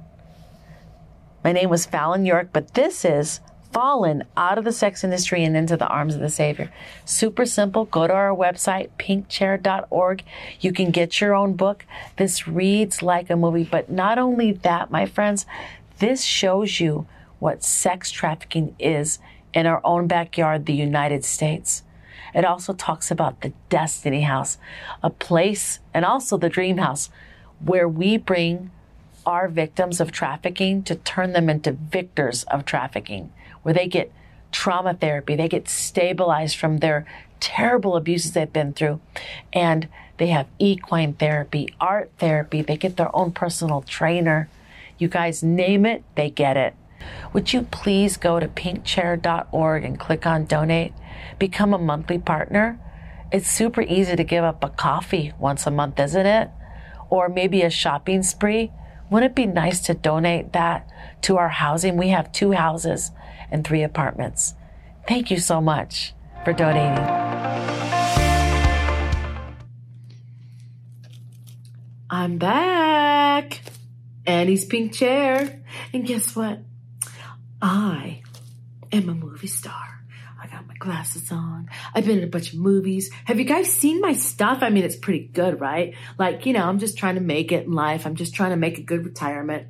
my 1.45 1.51
name 1.51 1.69
was 1.69 1.85
Fallon 1.85 2.25
York, 2.25 2.49
but 2.51 2.73
this 2.73 3.05
is 3.05 3.39
Fallen 3.75 4.23
Out 4.37 4.57
of 4.57 4.63
the 4.63 4.71
Sex 4.71 5.03
Industry 5.03 5.43
and 5.43 5.57
Into 5.57 5.75
the 5.75 5.87
Arms 5.87 6.15
of 6.15 6.21
the 6.21 6.29
Savior. 6.29 6.71
Super 7.03 7.45
simple. 7.45 7.83
Go 7.83 8.07
to 8.07 8.13
our 8.13 8.33
website, 8.33 8.87
pinkchair.org. 8.97 10.23
You 10.61 10.71
can 10.71 10.91
get 10.91 11.19
your 11.19 11.35
own 11.35 11.55
book. 11.57 11.85
This 12.15 12.47
reads 12.47 13.03
like 13.03 13.29
a 13.29 13.35
movie, 13.35 13.65
but 13.69 13.91
not 13.91 14.17
only 14.17 14.53
that, 14.53 14.91
my 14.91 15.05
friends, 15.05 15.45
this 15.99 16.23
shows 16.23 16.79
you 16.79 17.05
what 17.39 17.65
sex 17.65 18.11
trafficking 18.11 18.73
is 18.79 19.19
in 19.53 19.65
our 19.65 19.81
own 19.83 20.07
backyard, 20.07 20.67
the 20.67 20.73
United 20.73 21.25
States. 21.25 21.83
It 22.33 22.45
also 22.45 22.71
talks 22.71 23.11
about 23.11 23.41
the 23.41 23.51
Destiny 23.67 24.21
House, 24.21 24.57
a 25.03 25.09
place, 25.09 25.79
and 25.93 26.05
also 26.05 26.37
the 26.37 26.47
Dream 26.47 26.77
House, 26.77 27.09
where 27.59 27.89
we 27.89 28.15
bring 28.15 28.71
our 29.25 29.49
victims 29.49 29.99
of 29.99 30.13
trafficking 30.13 30.81
to 30.83 30.95
turn 30.95 31.33
them 31.33 31.49
into 31.49 31.73
victors 31.73 32.43
of 32.45 32.63
trafficking, 32.63 33.33
where 33.65 33.73
they 33.73 33.87
get 33.87 34.11
trauma 34.51 34.93
therapy, 34.93 35.35
they 35.35 35.47
get 35.47 35.67
stabilized 35.67 36.55
from 36.55 36.77
their 36.77 37.03
terrible 37.39 37.95
abuses 37.95 38.33
they've 38.33 38.53
been 38.53 38.73
through, 38.73 39.01
and 39.51 39.87
they 40.17 40.27
have 40.27 40.45
equine 40.59 41.13
therapy, 41.13 41.73
art 41.81 42.11
therapy, 42.19 42.61
they 42.61 42.77
get 42.77 42.95
their 42.95 43.13
own 43.15 43.31
personal 43.31 43.81
trainer. 43.81 44.47
You 44.99 45.07
guys 45.07 45.41
name 45.41 45.83
it, 45.83 46.03
they 46.13 46.29
get 46.29 46.57
it. 46.57 46.75
Would 47.33 47.53
you 47.53 47.63
please 47.63 48.17
go 48.17 48.39
to 48.39 48.47
pinkchair.org 48.47 49.83
and 49.83 49.99
click 49.99 50.27
on 50.27 50.45
donate? 50.45 50.93
Become 51.39 51.73
a 51.73 51.79
monthly 51.79 52.19
partner. 52.19 52.79
It's 53.31 53.49
super 53.49 53.81
easy 53.81 54.15
to 54.15 54.23
give 54.23 54.43
up 54.43 54.63
a 54.63 54.69
coffee 54.69 55.33
once 55.39 55.65
a 55.65 55.71
month, 55.71 55.99
isn't 55.99 56.25
it? 56.25 56.51
Or 57.09 57.29
maybe 57.29 57.63
a 57.63 57.71
shopping 57.71 58.21
spree. 58.21 58.71
Wouldn't 59.09 59.31
it 59.31 59.35
be 59.35 59.47
nice 59.47 59.79
to 59.81 59.95
donate 59.95 60.53
that 60.53 60.87
to 61.23 61.37
our 61.37 61.49
housing? 61.49 61.97
We 61.97 62.09
have 62.09 62.31
two 62.31 62.51
houses 62.51 63.09
and 63.55 63.65
three 63.65 63.83
apartments. 63.83 64.53
Thank 65.07 65.31
you 65.31 65.39
so 65.39 65.61
much 65.61 66.13
for 66.43 66.51
donating. 66.51 67.03
I'm 72.09 72.37
back. 72.37 73.61
Annie's 74.27 74.65
pink 74.65 74.93
chair. 74.93 75.61
And 75.93 76.05
guess 76.05 76.35
what? 76.35 76.59
I 77.61 78.21
am 78.91 79.07
a 79.07 79.15
movie 79.15 79.47
star. 79.47 80.03
I 80.41 80.47
got 80.47 80.67
my 80.67 80.75
glasses 80.75 81.31
on. 81.31 81.69
I've 81.93 82.05
been 82.05 82.17
in 82.17 82.23
a 82.25 82.27
bunch 82.27 82.51
of 82.51 82.59
movies. 82.59 83.09
Have 83.23 83.39
you 83.39 83.45
guys 83.45 83.71
seen 83.71 84.01
my 84.01 84.13
stuff? 84.13 84.59
I 84.61 84.69
mean, 84.69 84.83
it's 84.83 84.97
pretty 84.97 85.27
good, 85.27 85.61
right? 85.61 85.95
Like, 86.19 86.45
you 86.45 86.51
know, 86.51 86.67
I'm 86.67 86.79
just 86.79 86.97
trying 86.97 87.15
to 87.15 87.21
make 87.21 87.53
it 87.53 87.65
in 87.65 87.71
life. 87.71 88.05
I'm 88.05 88.15
just 88.15 88.35
trying 88.35 88.51
to 88.51 88.57
make 88.57 88.77
a 88.77 88.83
good 88.83 89.05
retirement. 89.05 89.67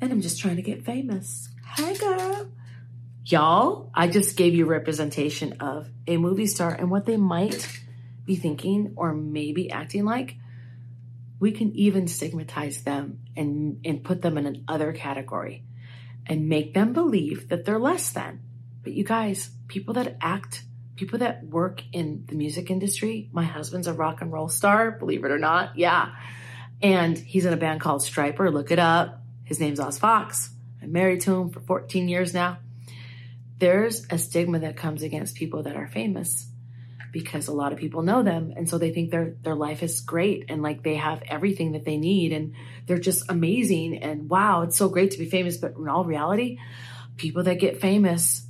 And 0.00 0.10
I'm 0.10 0.22
just 0.22 0.40
trying 0.40 0.56
to 0.56 0.62
get 0.62 0.84
famous. 0.84 1.50
Hey, 1.76 1.94
girl. 1.98 2.48
Y'all, 3.28 3.90
I 3.92 4.06
just 4.06 4.36
gave 4.36 4.54
you 4.54 4.66
representation 4.66 5.54
of 5.54 5.88
a 6.06 6.16
movie 6.16 6.46
star 6.46 6.70
and 6.70 6.92
what 6.92 7.06
they 7.06 7.16
might 7.16 7.68
be 8.24 8.36
thinking 8.36 8.92
or 8.94 9.12
maybe 9.12 9.68
acting 9.68 10.04
like. 10.04 10.36
We 11.40 11.50
can 11.50 11.74
even 11.74 12.06
stigmatize 12.06 12.84
them 12.84 13.18
and, 13.36 13.80
and 13.84 14.04
put 14.04 14.22
them 14.22 14.38
in 14.38 14.46
another 14.46 14.92
category 14.92 15.64
and 16.24 16.48
make 16.48 16.72
them 16.72 16.92
believe 16.92 17.48
that 17.48 17.64
they're 17.64 17.80
less 17.80 18.10
than. 18.10 18.42
But 18.84 18.92
you 18.92 19.02
guys, 19.02 19.50
people 19.66 19.94
that 19.94 20.18
act, 20.20 20.62
people 20.94 21.18
that 21.18 21.44
work 21.44 21.82
in 21.92 22.26
the 22.28 22.36
music 22.36 22.70
industry, 22.70 23.28
my 23.32 23.42
husband's 23.42 23.88
a 23.88 23.92
rock 23.92 24.20
and 24.20 24.32
roll 24.32 24.48
star, 24.48 24.92
believe 24.92 25.24
it 25.24 25.32
or 25.32 25.38
not. 25.40 25.76
Yeah. 25.76 26.12
And 26.80 27.18
he's 27.18 27.44
in 27.44 27.52
a 27.52 27.56
band 27.56 27.80
called 27.80 28.02
Stryper. 28.02 28.52
Look 28.52 28.70
it 28.70 28.78
up. 28.78 29.20
His 29.42 29.58
name's 29.58 29.80
Oz 29.80 29.98
Fox. 29.98 30.50
I'm 30.80 30.92
married 30.92 31.22
to 31.22 31.34
him 31.34 31.50
for 31.50 31.58
14 31.58 32.08
years 32.08 32.32
now. 32.32 32.58
There's 33.58 34.06
a 34.10 34.18
stigma 34.18 34.60
that 34.60 34.76
comes 34.76 35.02
against 35.02 35.36
people 35.36 35.62
that 35.64 35.76
are 35.76 35.86
famous 35.86 36.48
because 37.12 37.48
a 37.48 37.52
lot 37.52 37.72
of 37.72 37.78
people 37.78 38.02
know 38.02 38.22
them. 38.22 38.52
And 38.56 38.68
so 38.68 38.76
they 38.76 38.92
think 38.92 39.10
their 39.10 39.36
their 39.42 39.54
life 39.54 39.82
is 39.82 40.00
great 40.00 40.46
and 40.48 40.62
like 40.62 40.82
they 40.82 40.96
have 40.96 41.22
everything 41.26 41.72
that 41.72 41.84
they 41.84 41.96
need 41.96 42.32
and 42.32 42.54
they're 42.86 42.98
just 42.98 43.30
amazing. 43.30 44.02
And 44.02 44.28
wow 44.28 44.62
it's 44.62 44.76
so 44.76 44.88
great 44.88 45.12
to 45.12 45.18
be 45.18 45.30
famous. 45.30 45.56
But 45.56 45.76
in 45.76 45.88
all 45.88 46.04
reality 46.04 46.58
people 47.16 47.44
that 47.44 47.54
get 47.54 47.80
famous 47.80 48.46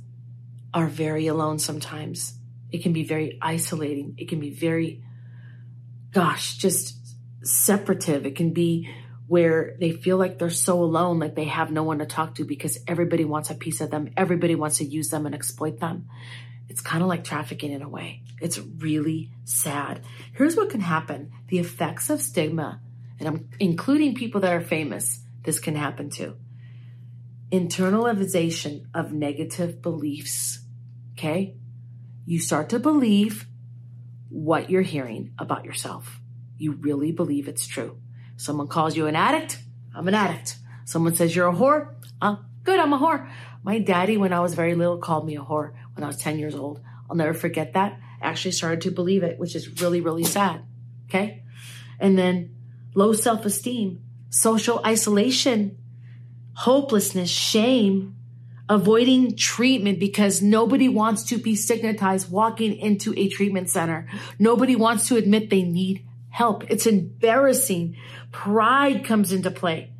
are 0.73 0.87
very 0.87 1.27
alone 1.27 1.59
sometimes. 1.59 2.33
It 2.71 2.83
can 2.83 2.93
be 2.93 3.03
very 3.03 3.37
isolating. 3.41 4.15
It 4.17 4.27
can 4.27 4.39
be 4.39 4.51
very 4.51 5.01
gosh 6.11 6.57
just 6.57 6.97
separative. 7.43 8.25
It 8.25 8.35
can 8.35 8.51
be 8.51 8.89
where 9.27 9.75
they 9.79 9.91
feel 9.91 10.17
like 10.17 10.39
they're 10.39 10.49
so 10.49 10.81
alone 10.81 11.19
like 11.19 11.35
they 11.35 11.45
have 11.45 11.71
no 11.71 11.83
one 11.83 11.99
to 11.99 12.05
talk 12.05 12.35
to 12.35 12.45
because 12.45 12.79
everybody 12.87 13.25
wants 13.25 13.49
a 13.49 13.55
piece 13.55 13.81
of 13.81 13.91
them 13.91 14.09
everybody 14.15 14.55
wants 14.55 14.77
to 14.77 14.85
use 14.85 15.09
them 15.09 15.25
and 15.25 15.35
exploit 15.35 15.79
them 15.79 16.07
it's 16.69 16.81
kind 16.81 17.01
of 17.01 17.09
like 17.09 17.23
trafficking 17.23 17.71
in 17.71 17.81
a 17.81 17.89
way. 17.89 18.23
It's 18.41 18.59
really 18.59 19.31
sad. 19.45 20.01
Here's 20.33 20.55
what 20.55 20.69
can 20.69 20.81
happen 20.81 21.31
the 21.47 21.59
effects 21.59 22.09
of 22.09 22.21
stigma, 22.21 22.81
and 23.19 23.27
I'm 23.27 23.49
including 23.59 24.15
people 24.15 24.41
that 24.41 24.53
are 24.53 24.61
famous, 24.61 25.21
this 25.43 25.59
can 25.59 25.75
happen 25.75 26.09
too. 26.09 26.35
Internalization 27.51 28.85
of 28.93 29.13
negative 29.13 29.81
beliefs. 29.81 30.59
Okay? 31.13 31.55
You 32.25 32.39
start 32.39 32.69
to 32.69 32.79
believe 32.79 33.47
what 34.29 34.69
you're 34.69 34.81
hearing 34.81 35.33
about 35.39 35.63
yourself. 35.63 36.19
You 36.57 36.73
really 36.73 37.13
believe 37.13 37.47
it's 37.47 37.65
true. 37.65 37.97
Someone 38.37 38.67
calls 38.67 38.95
you 38.95 39.07
an 39.07 39.15
addict, 39.15 39.59
I'm 39.95 40.07
an 40.07 40.13
addict. 40.13 40.57
Someone 40.85 41.15
says 41.15 41.35
you're 41.35 41.49
a 41.49 41.53
whore, 41.53 41.95
uh, 42.21 42.37
good, 42.63 42.79
I'm 42.79 42.93
a 42.93 42.99
whore. 42.99 43.29
My 43.63 43.79
daddy, 43.79 44.15
when 44.15 44.31
I 44.31 44.39
was 44.39 44.53
very 44.53 44.75
little, 44.75 44.99
called 44.99 45.25
me 45.25 45.35
a 45.35 45.41
whore 45.41 45.73
when 45.95 46.03
I 46.03 46.07
was 46.07 46.17
10 46.17 46.39
years 46.39 46.55
old. 46.55 46.81
I'll 47.09 47.15
never 47.15 47.33
forget 47.33 47.73
that. 47.73 47.99
I 48.21 48.27
actually 48.27 48.51
started 48.51 48.81
to 48.81 48.91
believe 48.91 49.23
it, 49.23 49.39
which 49.39 49.55
is 49.55 49.81
really, 49.81 50.01
really 50.01 50.23
sad. 50.23 50.63
Okay. 51.09 51.43
And 51.99 52.17
then 52.17 52.55
low 52.95 53.13
self 53.13 53.45
esteem, 53.45 54.03
social 54.29 54.81
isolation, 54.85 55.77
hopelessness, 56.53 57.29
shame, 57.29 58.15
avoiding 58.69 59.35
treatment 59.35 59.99
because 59.99 60.41
nobody 60.41 60.89
wants 60.89 61.23
to 61.23 61.37
be 61.37 61.55
stigmatized 61.55 62.29
walking 62.31 62.75
into 62.77 63.13
a 63.17 63.29
treatment 63.29 63.69
center. 63.69 64.07
Nobody 64.39 64.75
wants 64.75 65.07
to 65.07 65.15
admit 65.15 65.49
they 65.49 65.63
need 65.63 66.06
help. 66.37 66.69
It's 66.69 66.85
embarrassing. 66.85 67.97
Pride 68.31 69.03
comes 69.03 69.31
into 69.31 69.49
play 69.49 69.91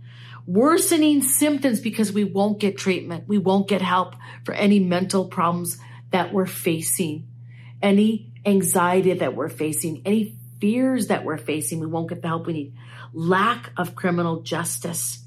worsening 0.47 1.21
symptoms 1.21 1.81
because 1.81 2.13
we 2.13 2.23
won't 2.23 2.59
get 2.59 2.77
treatment. 2.77 3.27
We 3.27 3.37
won't 3.37 3.67
get 3.67 3.81
help 3.81 4.15
for 4.45 4.53
any 4.53 4.79
mental 4.79 5.25
problems 5.25 5.77
that 6.11 6.31
we're 6.33 6.45
facing, 6.45 7.27
any 7.81 8.31
anxiety 8.45 9.13
that 9.13 9.35
we're 9.35 9.49
facing, 9.49 10.03
any 10.05 10.37
fears 10.61 11.07
that 11.07 11.25
we're 11.25 11.37
facing. 11.37 11.79
We 11.81 11.87
won't 11.87 12.09
get 12.09 12.21
the 12.21 12.29
help 12.29 12.47
we 12.47 12.53
need. 12.53 12.75
Lack 13.13 13.71
of 13.75 13.95
criminal 13.95 14.41
justice. 14.41 15.19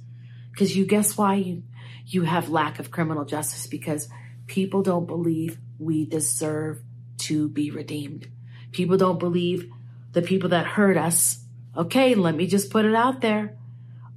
Because 0.50 0.74
you 0.74 0.86
guess 0.86 1.16
why 1.18 1.34
you, 1.34 1.64
you 2.06 2.22
have 2.22 2.48
lack 2.48 2.78
of 2.78 2.90
criminal 2.90 3.26
justice? 3.26 3.66
Because 3.66 4.08
people 4.46 4.82
don't 4.82 5.06
believe 5.06 5.58
we 5.78 6.06
deserve 6.06 6.80
to 7.18 7.48
be 7.48 7.70
redeemed. 7.70 8.26
People 8.72 8.96
don't 8.96 9.18
believe 9.18 9.70
the 10.12 10.22
people 10.22 10.50
that 10.50 10.66
hurt 10.66 10.96
us. 10.96 11.38
Okay, 11.76 12.14
let 12.14 12.34
me 12.34 12.46
just 12.46 12.70
put 12.70 12.84
it 12.84 12.94
out 12.94 13.20
there. 13.20 13.56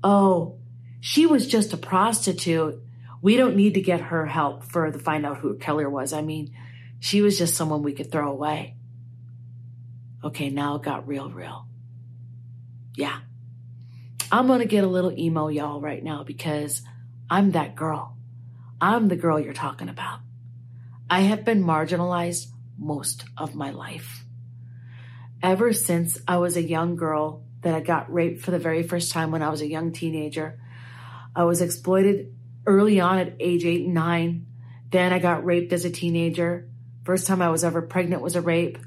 Oh, 0.04 0.58
she 1.02 1.26
was 1.26 1.48
just 1.48 1.74
a 1.74 1.78
prostitute. 1.78 2.82
We 3.22 3.38
don't 3.38 3.56
need 3.56 3.76
to 3.76 3.82
get 3.82 4.02
her 4.02 4.26
help 4.26 4.64
for 4.64 4.92
to 4.92 5.00
find 5.00 5.26
out 5.26 5.38
who 5.38 5.58
Keller 5.58 5.90
was. 5.90 6.14
I 6.14 6.22
mean, 6.22 6.56
she 7.00 7.22
was 7.22 7.38
just 7.38 7.56
someone 7.56 7.84
we 7.84 7.94
could 7.94 8.12
throw 8.12 8.32
away. 8.32 8.76
Okay, 10.24 10.50
now 10.50 10.76
it 10.76 10.84
got 10.84 11.08
real, 11.08 11.30
real. 11.30 11.66
Yeah. 12.96 13.20
I'm 14.32 14.48
going 14.48 14.60
to 14.60 14.66
get 14.66 14.84
a 14.84 14.88
little 14.88 15.18
emo, 15.18 15.50
y'all, 15.50 15.82
right 15.82 16.04
now 16.04 16.24
because 16.24 16.82
I'm 17.30 17.52
that 17.52 17.76
girl. 17.76 18.18
I'm 18.80 19.08
the 19.08 19.16
girl 19.16 19.40
you're 19.40 19.54
talking 19.54 19.90
about. 19.90 20.20
I 21.10 21.22
have 21.22 21.46
been 21.46 21.64
marginalized 21.64 22.48
most 22.78 23.26
of 23.38 23.56
my 23.56 23.72
life. 23.72 24.23
Ever 25.44 25.74
since 25.74 26.18
I 26.26 26.38
was 26.38 26.56
a 26.56 26.64
young 26.64 26.96
girl 26.96 27.44
that 27.64 27.76
I 27.76 27.82
got 27.82 28.12
raped 28.12 28.42
for 28.44 28.52
the 28.52 28.60
very 28.60 28.82
first 28.82 29.12
time 29.12 29.30
when 29.30 29.42
I 29.44 29.50
was 29.50 29.60
a 29.60 29.68
young 29.68 29.92
teenager, 29.92 30.58
I 31.36 31.44
was 31.44 31.62
exploited 31.62 32.34
early 32.66 33.02
on 33.02 33.20
at 33.20 33.36
age 33.42 33.66
eight 33.66 33.84
and 33.84 33.94
nine. 33.94 34.48
Then 34.90 35.12
I 35.12 35.20
got 35.20 35.44
raped 35.44 35.74
as 35.74 35.84
a 35.84 35.90
teenager. 35.90 36.70
First 37.04 37.28
time 37.28 37.42
I 37.42 37.50
was 37.50 37.66
ever 37.66 37.82
pregnant 37.82 38.22
was 38.22 38.38
a 38.38 38.42
rape. 38.42 38.78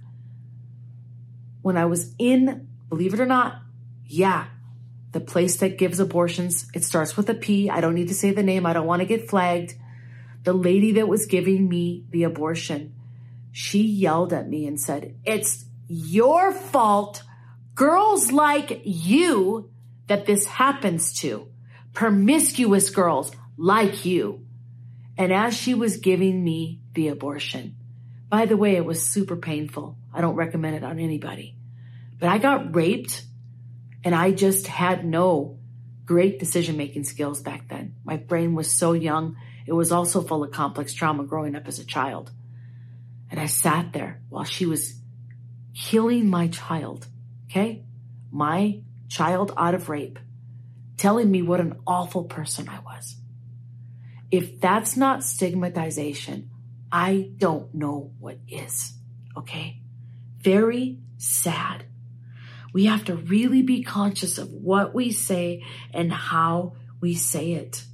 When 1.61 1.77
I 1.77 1.85
was 1.85 2.14
in, 2.19 2.69
believe 2.88 3.12
it 3.12 3.21
or 3.21 3.27
not, 3.27 3.61
yeah, 4.07 4.47
the 5.12 5.21
place 5.21 5.57
that 5.57 5.77
gives 5.77 6.01
abortions, 6.01 6.71
it 6.75 6.85
starts 6.85 7.19
with 7.19 7.29
a 7.29 7.35
P. 7.35 7.69
I 7.69 7.83
don't 7.83 7.95
need 7.95 8.09
to 8.09 8.14
say 8.14 8.31
the 8.31 8.42
name. 8.42 8.64
I 8.64 8.73
don't 8.73 8.87
want 8.87 9.01
to 9.01 9.07
get 9.07 9.29
flagged. 9.29 9.75
The 10.45 10.55
lady 10.55 10.92
that 10.92 11.09
was 11.09 11.27
giving 11.27 11.69
me 11.69 12.07
the 12.09 12.23
abortion, 12.23 12.95
she 13.53 13.83
yelled 13.83 14.33
at 14.33 14.49
me 14.49 14.66
and 14.66 14.81
said, 14.81 15.16
It's 15.27 15.65
your 15.88 16.53
fault, 16.53 17.22
girls 17.75 18.33
like 18.33 18.83
you, 18.85 19.70
that 20.07 20.27
this 20.27 20.44
happens 20.44 21.12
to 21.20 21.49
promiscuous 21.92 22.90
girls 22.90 23.33
like 23.57 24.05
you. 24.05 24.44
And 25.16 25.33
as 25.33 25.57
she 25.57 25.75
was 25.75 25.96
giving 25.96 26.44
me 26.44 26.81
the 26.92 27.09
abortion, 27.09 27.77
by 28.29 28.46
the 28.46 28.57
way, 28.57 28.77
it 28.77 28.85
was 28.85 29.05
super 29.05 29.37
painful. 29.37 29.96
I 30.12 30.20
don't 30.20 30.35
recommend 30.35 30.77
it 30.77 30.85
on 30.85 30.99
anybody. 30.99 31.57
But 32.18 32.29
I 32.29 32.38
got 32.38 32.75
raped 32.75 33.25
and 34.05 34.14
I 34.14 34.31
just 34.31 34.66
had 34.66 35.05
no 35.05 35.59
great 36.05 36.38
decision 36.38 36.77
making 36.77 37.05
skills 37.05 37.40
back 37.40 37.68
then. 37.68 37.96
My 38.05 38.16
brain 38.16 38.55
was 38.55 38.70
so 38.70 38.92
young. 38.92 39.37
It 39.66 39.72
was 39.72 39.90
also 39.90 40.20
full 40.22 40.44
of 40.44 40.53
complex 40.53 40.92
trauma 40.92 41.25
growing 41.25 41.57
up 41.57 41.66
as 41.66 41.79
a 41.79 41.85
child. 41.85 42.31
And 43.31 43.40
I 43.40 43.46
sat 43.46 43.92
there 43.92 44.20
while 44.29 44.44
she 44.44 44.66
was 44.66 44.94
killing 45.76 46.28
my 46.28 46.48
child. 46.48 47.06
Okay. 47.50 47.84
My 48.32 48.80
child 49.08 49.52
out 49.56 49.74
of 49.74 49.88
rape 49.88 50.18
telling 50.96 51.30
me 51.30 51.42
what 51.42 51.60
an 51.60 51.76
awful 51.86 52.24
person 52.24 52.68
I 52.68 52.80
was. 52.80 53.16
If 54.30 54.60
that's 54.60 54.96
not 54.96 55.22
stigmatization, 55.22 56.50
I 56.90 57.30
don't 57.36 57.74
know 57.74 58.12
what 58.18 58.38
is. 58.48 58.94
Okay? 59.36 59.80
Very 60.38 60.98
sad. 61.18 61.84
We 62.72 62.86
have 62.86 63.04
to 63.04 63.16
really 63.16 63.62
be 63.62 63.82
conscious 63.82 64.38
of 64.38 64.50
what 64.50 64.94
we 64.94 65.12
say 65.12 65.64
and 65.92 66.12
how 66.12 66.74
we 67.00 67.14
say 67.14 67.52
it. 67.52 67.84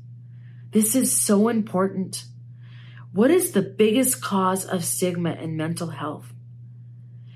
This 0.70 0.94
is 0.94 1.14
so 1.14 1.48
important. 1.48 2.24
What 3.12 3.30
is 3.30 3.52
the 3.52 3.62
biggest 3.62 4.22
cause 4.22 4.64
of 4.64 4.84
stigma 4.84 5.32
in 5.34 5.56
mental 5.56 5.88
health? 5.88 6.31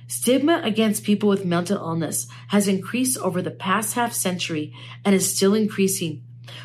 Stigma 0.08 0.60
against 0.62 1.04
people 1.04 1.28
with 1.28 1.44
mental 1.44 1.78
illness 1.78 2.28
has 2.48 2.68
increased 2.68 3.18
over 3.18 3.42
the 3.42 3.50
past 3.50 3.94
half 3.94 4.12
century 4.12 4.72
and 5.04 5.14
is 5.14 5.34
still 5.34 5.54
increasing. 5.54 6.22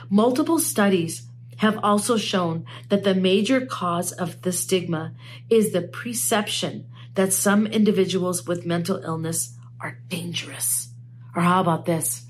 Multiple 0.10 0.60
studies 0.60 1.28
have 1.58 1.80
also 1.84 2.18
shown 2.18 2.66
that 2.90 3.04
the 3.04 3.16
major 3.16 3.66
cause 3.66 4.12
of 4.12 4.42
the 4.42 4.52
stigma 4.52 5.14
is 5.50 5.72
the 5.72 5.82
perception 5.82 6.88
that 7.16 7.34
some 7.34 7.68
individuals 7.68 8.46
with 8.48 8.66
mental 8.66 8.98
illness 9.04 9.56
are 9.80 10.00
dangerous. 10.08 10.90
Or 11.36 11.42
how 11.42 11.62
about 11.62 11.86
this? 11.86 12.26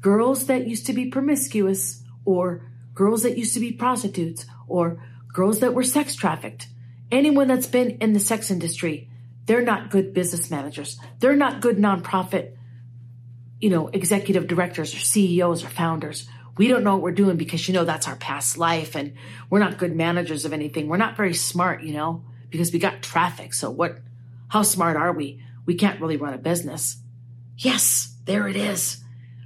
Girls 0.00 0.46
that 0.46 0.66
used 0.66 0.86
to 0.86 0.92
be 0.92 1.06
promiscuous, 1.06 2.02
or 2.24 2.70
girls 2.94 3.22
that 3.22 3.38
used 3.38 3.54
to 3.54 3.60
be 3.60 3.72
prostitutes, 3.72 4.46
or 4.68 5.02
girls 5.32 5.60
that 5.60 5.74
were 5.74 5.82
sex 5.82 6.14
trafficked, 6.14 6.68
anyone 7.10 7.48
that's 7.48 7.66
been 7.66 7.92
in 8.00 8.12
the 8.12 8.20
sex 8.20 8.50
industry 8.50 9.08
they're 9.46 9.62
not 9.62 9.90
good 9.90 10.14
business 10.14 10.50
managers. 10.50 10.98
They're 11.18 11.36
not 11.36 11.60
good 11.60 11.76
nonprofit, 11.76 12.56
you 13.60 13.70
know, 13.70 13.88
executive 13.88 14.46
directors 14.46 14.94
or 14.94 14.98
CEOs 14.98 15.64
or 15.64 15.68
founders. 15.68 16.28
We 16.56 16.68
don't 16.68 16.84
know 16.84 16.94
what 16.94 17.02
we're 17.02 17.12
doing 17.12 17.36
because, 17.36 17.66
you 17.66 17.74
know, 17.74 17.84
that's 17.84 18.08
our 18.08 18.16
past 18.16 18.56
life 18.56 18.94
and 18.94 19.14
we're 19.50 19.58
not 19.58 19.78
good 19.78 19.94
managers 19.94 20.44
of 20.44 20.52
anything. 20.52 20.88
We're 20.88 20.96
not 20.96 21.16
very 21.16 21.34
smart, 21.34 21.82
you 21.82 21.92
know, 21.92 22.24
because 22.50 22.72
we 22.72 22.78
got 22.78 23.02
traffic. 23.02 23.54
So 23.54 23.70
what, 23.70 23.98
how 24.48 24.62
smart 24.62 24.96
are 24.96 25.12
we? 25.12 25.42
We 25.66 25.74
can't 25.74 26.00
really 26.00 26.16
run 26.16 26.34
a 26.34 26.38
business. 26.38 26.96
Yes, 27.56 28.14
there 28.24 28.48
it 28.48 28.56
is. 28.56 29.02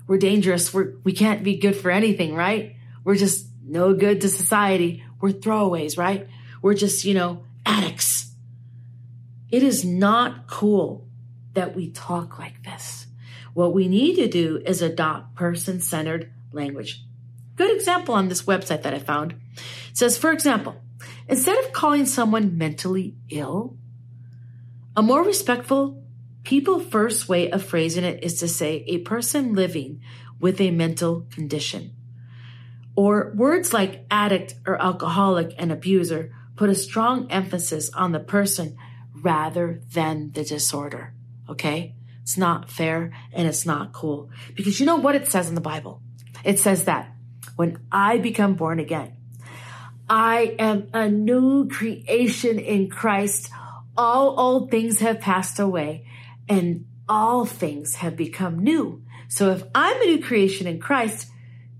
We're 0.06 0.18
dangerous. 0.18 0.72
We're, 0.72 0.94
we 1.04 1.12
can't 1.12 1.42
be 1.42 1.56
good 1.56 1.76
for 1.76 1.90
anything, 1.90 2.34
right? 2.34 2.76
We're 3.04 3.16
just 3.16 3.46
no 3.64 3.94
good 3.94 4.20
to 4.22 4.28
society. 4.28 5.04
We're 5.20 5.32
throwaways, 5.32 5.98
right? 5.98 6.28
We're 6.62 6.74
just, 6.74 7.04
you 7.04 7.14
know, 7.14 7.44
addicts. 7.64 8.17
It 9.50 9.62
is 9.62 9.84
not 9.84 10.46
cool 10.46 11.06
that 11.54 11.74
we 11.74 11.90
talk 11.90 12.38
like 12.38 12.62
this. 12.64 13.06
What 13.54 13.74
we 13.74 13.88
need 13.88 14.16
to 14.16 14.28
do 14.28 14.62
is 14.64 14.82
adopt 14.82 15.34
person 15.34 15.80
centered 15.80 16.32
language. 16.52 17.02
Good 17.56 17.74
example 17.74 18.14
on 18.14 18.28
this 18.28 18.42
website 18.42 18.82
that 18.82 18.94
I 18.94 18.98
found. 18.98 19.32
It 19.56 19.96
says, 19.96 20.16
for 20.16 20.30
example, 20.30 20.76
instead 21.26 21.58
of 21.58 21.72
calling 21.72 22.06
someone 22.06 22.58
mentally 22.58 23.16
ill, 23.30 23.76
A 24.96 25.02
more 25.02 25.24
respectful, 25.24 26.02
people 26.42 26.80
first 26.80 27.28
way 27.28 27.50
of 27.50 27.64
phrasing 27.64 28.04
it 28.04 28.24
is 28.24 28.40
to 28.40 28.48
say 28.48 28.84
a 28.86 28.98
person 28.98 29.54
living 29.54 30.00
with 30.40 30.60
a 30.60 30.72
mental 30.72 31.26
condition. 31.30 31.94
Or 32.96 33.32
words 33.36 33.72
like 33.72 34.04
addict 34.10 34.54
or 34.66 34.80
alcoholic 34.80 35.54
and 35.56 35.70
abuser 35.70 36.32
put 36.56 36.68
a 36.68 36.74
strong 36.74 37.30
emphasis 37.30 37.90
on 37.94 38.10
the 38.10 38.18
person 38.18 38.76
rather 39.22 39.80
than 39.92 40.32
the 40.32 40.44
disorder. 40.44 41.14
Okay? 41.48 41.94
It's 42.22 42.36
not 42.36 42.70
fair 42.70 43.12
and 43.32 43.48
it's 43.48 43.64
not 43.64 43.92
cool. 43.92 44.30
Because 44.54 44.80
you 44.80 44.86
know 44.86 44.96
what 44.96 45.14
it 45.14 45.30
says 45.30 45.48
in 45.48 45.54
the 45.54 45.60
Bible? 45.60 46.02
It 46.44 46.58
says 46.58 46.84
that 46.84 47.12
when 47.56 47.78
I 47.90 48.18
become 48.18 48.54
born 48.54 48.78
again, 48.78 49.16
I 50.08 50.54
am 50.58 50.88
a 50.92 51.08
new 51.08 51.68
creation 51.68 52.58
in 52.58 52.90
Christ. 52.90 53.50
All 53.96 54.38
old 54.38 54.70
things 54.70 55.00
have 55.00 55.20
passed 55.20 55.58
away 55.58 56.06
and 56.48 56.86
all 57.08 57.44
things 57.44 57.96
have 57.96 58.16
become 58.16 58.58
new. 58.58 59.02
So 59.28 59.50
if 59.50 59.62
I'm 59.74 60.00
a 60.00 60.06
new 60.06 60.22
creation 60.22 60.66
in 60.66 60.80
Christ, 60.80 61.28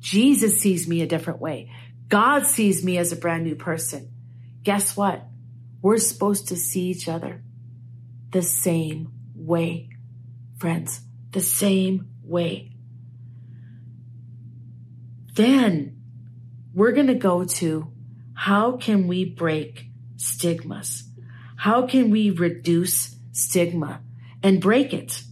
Jesus 0.01 0.61
sees 0.61 0.89
me 0.89 1.03
a 1.03 1.07
different 1.07 1.41
way. 1.41 1.71
God 2.09 2.47
sees 2.47 2.85
me 2.85 2.99
as 2.99 3.13
a 3.13 3.17
brand 3.17 3.45
new 3.45 3.55
person. 3.55 4.11
Guess 4.63 4.97
what? 4.97 5.25
We're 5.81 5.99
supposed 5.99 6.49
to 6.49 6.57
see 6.57 6.89
each 6.89 7.09
other 7.09 7.43
the 8.31 8.43
same 8.43 9.13
way, 9.35 9.91
friends, 10.59 11.01
the 11.31 11.41
same 11.41 12.09
way. 12.23 12.73
Then 15.35 16.01
we're 16.75 16.93
going 16.93 17.07
to 17.07 17.15
go 17.15 17.45
to 17.45 17.93
how 18.35 18.77
can 18.77 19.07
we 19.09 19.25
break 19.25 19.87
stigmas? 20.17 21.05
How 21.57 21.87
can 21.87 22.11
we 22.11 22.31
reduce 22.31 23.17
stigma 23.33 24.01
and 24.43 24.61
break 24.61 24.93
it? 24.93 25.23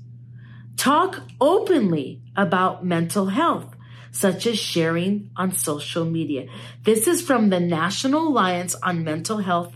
Talk 0.76 1.22
openly 1.40 2.22
about 2.36 2.84
mental 2.84 3.26
health, 3.26 3.74
such 4.10 4.46
as 4.46 4.58
sharing 4.58 5.30
on 5.36 5.52
social 5.52 6.04
media. 6.04 6.48
This 6.82 7.06
is 7.06 7.22
from 7.22 7.50
the 7.50 7.60
National 7.60 8.28
Alliance 8.28 8.74
on 8.82 9.04
Mental 9.04 9.38
Health 9.38 9.75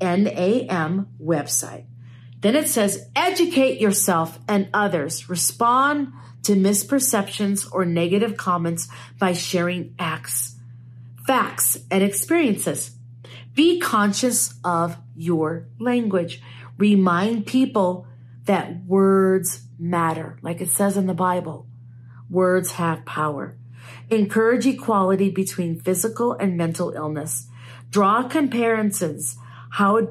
NAM 0.00 1.08
website. 1.22 1.86
Then 2.40 2.56
it 2.56 2.68
says, 2.68 3.06
educate 3.14 3.80
yourself 3.80 4.38
and 4.48 4.68
others. 4.72 5.28
Respond 5.28 6.12
to 6.44 6.54
misperceptions 6.54 7.68
or 7.70 7.84
negative 7.84 8.36
comments 8.36 8.88
by 9.18 9.34
sharing 9.34 9.94
acts, 9.98 10.56
facts, 11.26 11.78
and 11.90 12.02
experiences. 12.02 12.92
Be 13.54 13.78
conscious 13.78 14.54
of 14.64 14.96
your 15.14 15.68
language. 15.78 16.40
Remind 16.78 17.46
people 17.46 18.06
that 18.44 18.84
words 18.86 19.66
matter, 19.78 20.38
like 20.40 20.60
it 20.60 20.70
says 20.70 20.96
in 20.96 21.06
the 21.06 21.14
Bible. 21.14 21.66
Words 22.30 22.72
have 22.72 23.04
power. 23.04 23.56
Encourage 24.08 24.66
equality 24.66 25.30
between 25.30 25.80
physical 25.80 26.32
and 26.32 26.56
mental 26.56 26.90
illness. 26.90 27.48
Draw 27.90 28.28
comparisons 28.28 29.36
how 29.70 30.08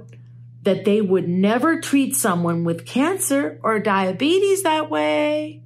that 0.64 0.86
they 0.86 1.02
would 1.02 1.28
never 1.28 1.80
treat 1.80 2.16
someone 2.16 2.64
with 2.64 2.86
cancer 2.86 3.60
or 3.64 3.80
diabetes 3.80 4.64
that 4.64 4.90
way. 4.90 5.64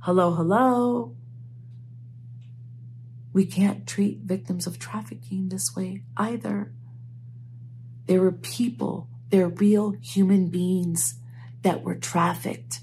Hello, 0.00 0.32
hello. 0.32 1.16
We 3.32 3.44
can't 3.44 3.86
treat 3.86 4.20
victims 4.20 4.66
of 4.66 4.78
trafficking 4.78 5.48
this 5.48 5.74
way 5.74 6.02
either. 6.16 6.72
There 8.06 8.20
were 8.20 8.32
people, 8.32 9.08
they're 9.30 9.48
real 9.48 9.92
human 10.00 10.48
beings 10.48 11.16
that 11.62 11.82
were 11.82 11.96
trafficked. 11.96 12.80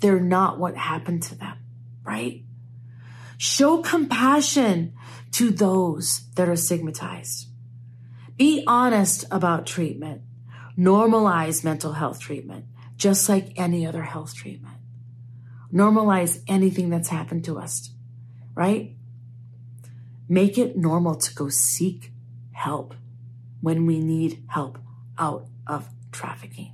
They're 0.00 0.20
not 0.20 0.58
what 0.58 0.76
happened 0.76 1.22
to 1.24 1.34
them, 1.36 1.56
right? 2.04 2.42
Show 3.38 3.78
compassion 3.82 4.92
to 5.32 5.50
those 5.50 6.22
that 6.34 6.48
are 6.48 6.56
stigmatized. 6.56 7.48
Be 8.36 8.64
honest 8.66 9.24
about 9.30 9.66
treatment. 9.66 10.20
Normalize 10.78 11.64
mental 11.64 11.92
health 11.92 12.20
treatment, 12.20 12.66
just 12.96 13.30
like 13.30 13.52
any 13.56 13.86
other 13.86 14.02
health 14.02 14.34
treatment. 14.34 14.76
Normalize 15.72 16.42
anything 16.46 16.90
that's 16.90 17.08
happened 17.08 17.44
to 17.44 17.58
us, 17.58 17.90
right? 18.54 18.94
Make 20.28 20.58
it 20.58 20.76
normal 20.76 21.14
to 21.14 21.34
go 21.34 21.48
seek 21.48 22.12
help 22.52 22.94
when 23.62 23.86
we 23.86 24.00
need 24.00 24.42
help 24.48 24.78
out 25.18 25.46
of 25.66 25.88
trafficking. 26.12 26.72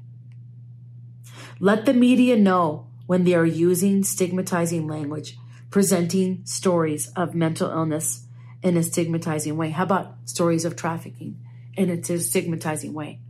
Let 1.61 1.87
the 1.87 1.95
media 1.95 2.37
know 2.37 2.89
when 3.07 3.23
they 3.23 3.35
are 3.35 3.47
using 3.47 4.03
stigmatizing 4.03 4.89
language, 4.89 5.39
presenting 5.71 6.45
stories 6.45 7.13
of 7.15 7.37
mental 7.37 7.71
illness 7.71 8.27
in 8.65 8.77
a 8.77 8.83
stigmatizing 8.83 9.57
way. 9.57 9.71
How 9.71 9.85
about 9.85 10.17
stories 10.25 10.65
of 10.65 10.75
trafficking 10.75 11.39
in 11.77 11.91
a 11.91 12.19
stigmatizing 12.19 12.93
way? 12.93 13.21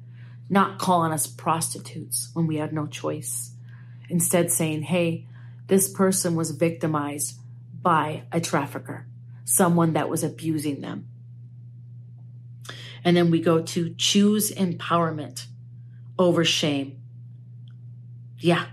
Not 0.49 0.79
calling 0.79 1.13
us 1.13 1.27
prostitutes 1.27 2.31
when 2.35 2.47
we 2.47 2.57
had 2.57 2.73
no 2.73 2.87
choice. 2.87 3.53
Instead, 4.09 4.51
saying, 4.51 4.83
hey, 4.83 5.27
this 5.67 5.91
person 5.91 6.35
was 6.35 6.51
victimized 6.51 7.39
by 7.81 8.25
a 8.31 8.41
trafficker, 8.41 9.07
someone 9.45 9.95
that 9.95 10.09
was 10.09 10.23
abusing 10.23 10.81
them. 10.81 11.09
And 13.05 13.17
then 13.17 13.31
we 13.31 13.41
go 13.41 13.63
to 13.63 13.95
choose 13.95 14.53
empowerment 14.53 15.47
over 16.19 16.45
shame. 16.45 17.01
Yeah, 18.39 18.67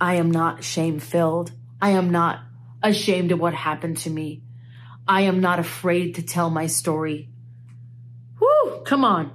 I 0.00 0.14
am 0.14 0.30
not 0.30 0.62
shame 0.62 1.00
filled. 1.00 1.52
I 1.80 1.90
am 1.90 2.10
not 2.10 2.40
ashamed 2.82 3.32
of 3.32 3.40
what 3.40 3.54
happened 3.54 3.98
to 3.98 4.10
me. 4.10 4.42
I 5.06 5.22
am 5.22 5.40
not 5.40 5.58
afraid 5.58 6.16
to 6.16 6.22
tell 6.22 6.50
my 6.50 6.66
story. 6.66 7.30
Come 8.88 9.04
on. 9.04 9.34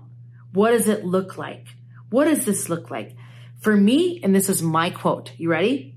What 0.52 0.72
does 0.72 0.88
it 0.88 1.06
look 1.06 1.38
like? 1.38 1.68
What 2.10 2.26
does 2.26 2.44
this 2.44 2.70
look 2.70 2.90
like? 2.90 3.16
For 3.60 3.78
me, 3.78 4.20
and 4.24 4.34
this 4.34 4.50
is 4.50 4.64
my 4.64 4.90
quote, 4.90 5.32
you 5.38 5.48
ready? 5.48 5.96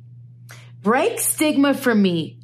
Break 0.82 1.18
stigma 1.18 1.72
for 1.72 1.94
me 1.94 2.38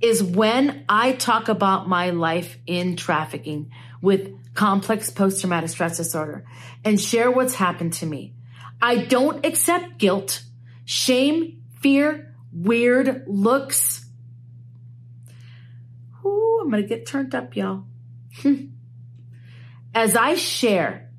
is 0.00 0.24
when 0.24 0.84
I 0.88 1.12
talk 1.12 1.48
about 1.48 1.88
my 1.88 2.10
life 2.10 2.58
in 2.66 2.96
trafficking 2.96 3.70
with 4.02 4.54
complex 4.54 5.08
post 5.08 5.38
traumatic 5.38 5.70
stress 5.70 5.98
disorder 5.98 6.44
and 6.84 7.00
share 7.00 7.30
what's 7.30 7.54
happened 7.54 7.92
to 7.92 8.06
me. 8.06 8.34
I 8.82 9.04
don't 9.04 9.46
accept 9.46 9.98
guilt, 9.98 10.42
shame, 10.84 11.62
fear, 11.78 12.34
weird 12.52 13.22
looks. 13.28 14.04
Ooh, 16.24 16.58
I'm 16.60 16.70
going 16.72 16.82
to 16.82 16.88
get 16.88 17.06
turned 17.06 17.36
up, 17.36 17.54
y'all. 17.54 17.84
As 19.94 20.14
I 20.14 20.34
share 20.34 21.10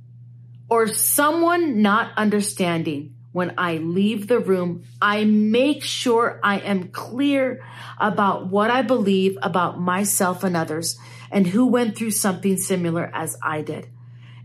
or 0.69 0.87
someone 0.87 1.81
not 1.81 2.11
understanding 2.15 3.15
when 3.33 3.53
I 3.57 3.77
leave 3.77 4.27
the 4.27 4.39
room, 4.39 4.83
I 5.01 5.25
make 5.25 5.83
sure 5.83 6.39
I 6.43 6.59
am 6.59 6.89
clear 6.89 7.63
about 7.97 8.47
what 8.47 8.71
I 8.71 8.81
believe 8.81 9.37
about 9.41 9.79
myself 9.79 10.43
and 10.43 10.55
others 10.55 10.97
and 11.31 11.47
who 11.47 11.67
went 11.67 11.97
through 11.97 12.11
something 12.11 12.57
similar 12.57 13.09
as 13.13 13.37
I 13.43 13.61
did. 13.61 13.89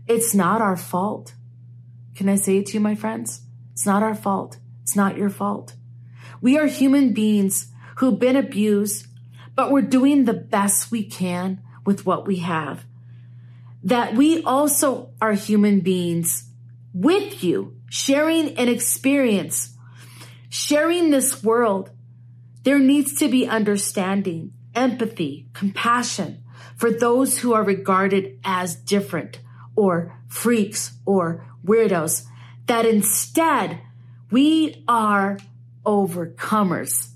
It's 0.07 0.33
not 0.33 0.61
our 0.61 0.77
fault. 0.77 1.33
Can 2.15 2.27
I 2.29 2.35
say 2.35 2.57
it 2.57 2.67
to 2.67 2.73
you, 2.75 2.79
my 2.79 2.95
friends? 2.95 3.41
It's 3.73 3.85
not 3.85 4.03
our 4.03 4.15
fault. 4.15 4.57
It's 4.83 4.95
not 4.95 5.17
your 5.17 5.29
fault. 5.29 5.75
We 6.41 6.57
are 6.57 6.67
human 6.67 7.13
beings 7.13 7.71
who've 7.97 8.19
been 8.19 8.35
abused, 8.35 9.07
but 9.55 9.71
we're 9.71 9.81
doing 9.81 10.25
the 10.25 10.33
best 10.33 10.91
we 10.91 11.03
can 11.03 11.61
with 11.85 12.05
what 12.05 12.27
we 12.27 12.37
have. 12.37 12.85
That 13.87 14.15
we 14.15 14.43
also 14.43 15.13
are 15.21 15.31
human 15.31 15.79
beings 15.79 16.51
with 16.93 17.41
you, 17.41 17.77
sharing 17.89 18.57
an 18.57 18.67
experience, 18.67 19.77
sharing 20.49 21.09
this 21.09 21.41
world. 21.41 21.91
There 22.63 22.79
needs 22.79 23.15
to 23.19 23.29
be 23.29 23.47
understanding, 23.47 24.51
empathy, 24.75 25.47
compassion 25.53 26.43
for 26.75 26.91
those 26.91 27.37
who 27.37 27.53
are 27.53 27.63
regarded 27.63 28.41
as 28.43 28.75
different 28.75 29.39
or 29.73 30.19
freaks 30.27 30.91
or 31.05 31.47
weirdos. 31.65 32.25
That 32.65 32.85
instead 32.85 33.79
we 34.29 34.83
are 34.89 35.37
overcomers. 35.85 37.11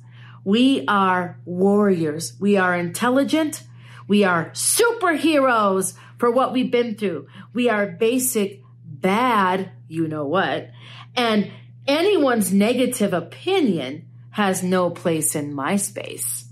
We 0.45 0.85
are 0.87 1.37
warriors. 1.43 2.39
We 2.39 2.55
are 2.55 2.77
intelligent. 2.77 3.61
We 4.07 4.23
are 4.23 4.51
superheroes 4.51 5.95
for 6.21 6.29
what 6.29 6.53
we've 6.53 6.69
been 6.69 6.93
through. 6.93 7.27
We 7.51 7.67
are 7.67 7.87
basic 7.87 8.61
bad, 8.85 9.71
you 9.87 10.07
know 10.07 10.27
what. 10.27 10.69
And 11.15 11.51
anyone's 11.87 12.53
negative 12.53 13.11
opinion 13.11 14.07
has 14.29 14.61
no 14.61 14.91
place 14.91 15.33
in 15.33 15.51
my 15.51 15.77
space. 15.77 16.45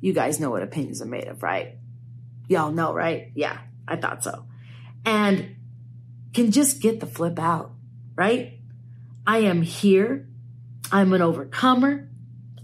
You 0.00 0.14
guys 0.14 0.40
know 0.40 0.48
what 0.48 0.62
opinions 0.62 1.02
are 1.02 1.06
made 1.06 1.28
of, 1.28 1.42
right? 1.42 1.74
Y'all 2.48 2.72
know, 2.72 2.94
right? 2.94 3.30
Yeah, 3.34 3.58
I 3.86 3.96
thought 3.96 4.24
so. 4.24 4.46
And 5.04 5.56
can 6.32 6.50
just 6.50 6.80
get 6.80 7.00
the 7.00 7.06
flip 7.06 7.38
out, 7.38 7.72
right? 8.16 8.58
I 9.26 9.40
am 9.40 9.60
here. 9.60 10.26
I'm 10.90 11.12
an 11.12 11.20
overcomer. 11.20 12.08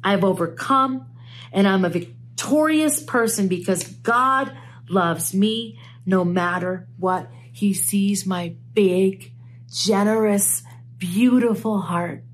I've 0.02 0.24
overcome 0.24 1.06
and 1.52 1.68
I'm 1.68 1.84
a 1.84 1.90
victorious 1.90 3.02
person 3.02 3.46
because 3.46 3.84
God 3.84 4.50
loves 4.88 5.34
me 5.34 5.78
no 6.10 6.24
matter 6.24 6.88
what. 6.98 7.30
He 7.52 7.72
sees 7.72 8.26
my 8.26 8.56
big, 8.74 9.32
generous, 9.68 10.62
beautiful 10.98 11.80
heart 11.80 12.24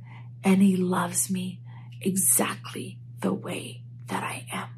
and 0.43 0.63
he 0.63 0.77
loves 0.77 1.31
me 1.31 1.61
exactly 2.01 2.99
the 3.21 3.33
way 3.33 3.83
that 4.07 4.23
I 4.23 4.47
am. 4.51 4.69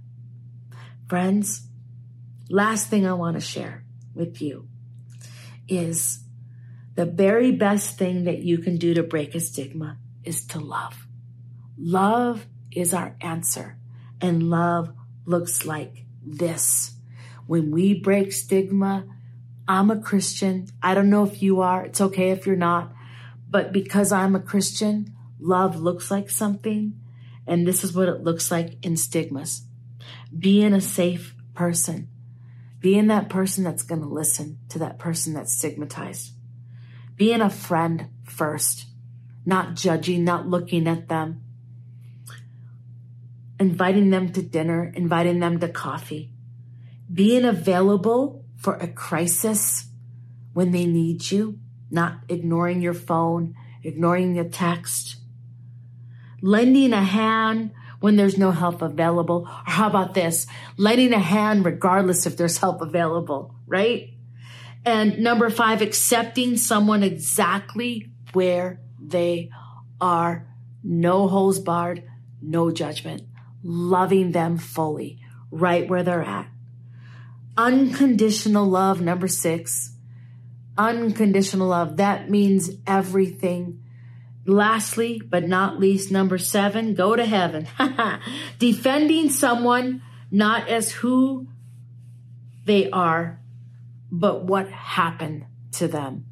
Friends, 1.09 1.67
last 2.51 2.91
thing 2.91 3.07
I 3.07 3.13
want 3.13 3.37
to 3.37 3.41
share 3.41 3.85
with 4.15 4.43
you 4.43 4.69
is 5.69 6.21
the 6.95 7.07
very 7.07 7.53
best 7.53 7.99
thing 7.99 8.25
that 8.25 8.43
you 8.43 8.59
can 8.59 8.79
do 8.79 8.95
to 8.95 9.03
break 9.03 9.35
a 9.35 9.41
stigma 9.41 9.99
is 10.25 10.45
to 10.49 10.59
love. 10.59 11.07
Love 11.79 12.47
is 12.73 12.93
our 12.93 13.17
answer 13.21 13.79
and 14.21 14.51
love 14.51 14.93
looks 15.25 15.65
like 15.65 16.05
this. 16.25 16.98
When 17.49 17.71
we 17.71 17.95
break 17.95 18.31
stigma, 18.33 19.07
I'm 19.67 19.91
a 19.91 19.99
Christian. 19.99 20.69
I 20.83 20.93
don't 20.93 21.09
know 21.09 21.25
if 21.25 21.43
you 21.43 21.63
are. 21.63 21.83
It's 21.83 22.01
okay 22.03 22.31
if 22.31 22.47
you're 22.47 22.57
not. 22.57 22.93
But 23.49 23.73
because 23.73 24.13
I'm 24.13 24.37
a 24.37 24.41
Christian, 24.41 25.17
love 25.41 25.81
looks 25.81 26.11
like 26.11 26.29
something. 26.29 27.01
And 27.47 27.67
this 27.67 27.85
is 27.85 27.95
what 27.95 28.11
it 28.11 28.23
looks 28.23 28.51
like 28.51 28.77
in 28.85 28.99
stigmas. 28.99 29.63
Being 30.39 30.75
a 30.75 30.81
safe 30.83 31.35
person. 31.55 32.09
Being 32.81 33.07
that 33.07 33.31
person 33.31 33.65
that's 33.65 33.83
going 33.83 34.03
to 34.03 34.07
listen 34.07 34.59
to 34.69 34.79
that 34.81 34.99
person 34.99 35.33
that's 35.33 35.57
stigmatized. 35.57 36.33
Being 37.17 37.41
a 37.41 37.49
friend 37.49 38.11
first. 38.25 38.85
Not 39.47 39.75
judging, 39.75 40.23
not 40.23 40.47
looking 40.47 40.87
at 40.87 41.09
them. 41.09 41.41
Inviting 43.59 44.11
them 44.11 44.33
to 44.35 44.43
dinner, 44.43 44.93
inviting 44.95 45.41
them 45.41 45.59
to 45.61 45.69
coffee. 45.71 46.31
Being 47.13 47.45
available 47.45 48.45
for 48.57 48.75
a 48.75 48.89
crisis 48.89 49.87
when 50.53 50.73
they 50.73 50.87
need 50.87 51.31
you, 51.31 51.59
not 51.91 52.21
ignoring 52.29 52.83
your 52.83 52.95
phone, 52.95 53.55
ignoring 53.83 54.35
the 54.35 54.45
text 54.45 55.19
lending 56.41 56.93
a 56.93 57.03
hand 57.03 57.73
when 58.01 58.17
there's 58.17 58.39
no 58.39 58.51
help 58.51 58.83
available. 58.83 59.47
Or 59.49 59.73
how 59.73 59.89
about 59.89 60.15
this? 60.15 60.47
Lending 60.77 61.13
a 61.13 61.19
hand 61.19 61.65
regardless 61.65 62.27
if 62.27 62.37
there's 62.37 62.59
help 62.59 62.81
available, 62.81 63.55
right? 63.67 64.11
And 64.85 65.19
number 65.19 65.51
five, 65.51 65.83
accepting 65.83 66.57
someone 66.57 67.03
exactly 67.03 68.11
where 68.33 68.81
they 69.01 69.51
are. 70.01 70.47
No 70.85 71.27
holes 71.27 71.59
barred, 71.59 72.05
no 72.41 72.71
judgment. 72.71 73.23
Loving 73.63 74.33
them 74.33 74.57
fully, 74.57 75.19
right 75.51 75.89
where 75.89 76.05
they're 76.05 76.23
at. 76.23 76.49
Unconditional 77.59 78.65
love, 78.65 79.03
number 79.03 79.29
six. 79.29 79.93
Unconditional 80.79 81.69
love. 81.69 81.99
That 81.99 82.31
means 82.31 82.71
everything 82.87 83.83
Lastly, 84.49 85.21
but 85.29 85.47
not 85.47 85.79
least, 85.79 86.11
number 86.11 86.39
seven, 86.39 86.95
go 86.95 87.15
to 87.15 87.27
heaven. 87.27 87.69
Defending 88.59 89.29
someone 89.29 90.01
not 90.31 90.69
as 90.69 90.91
who 90.91 91.49
they 92.65 92.89
are, 92.89 93.43
but 94.11 94.47
what 94.47 94.71
happened 94.71 95.45
to 95.73 95.87
them. 95.87 96.25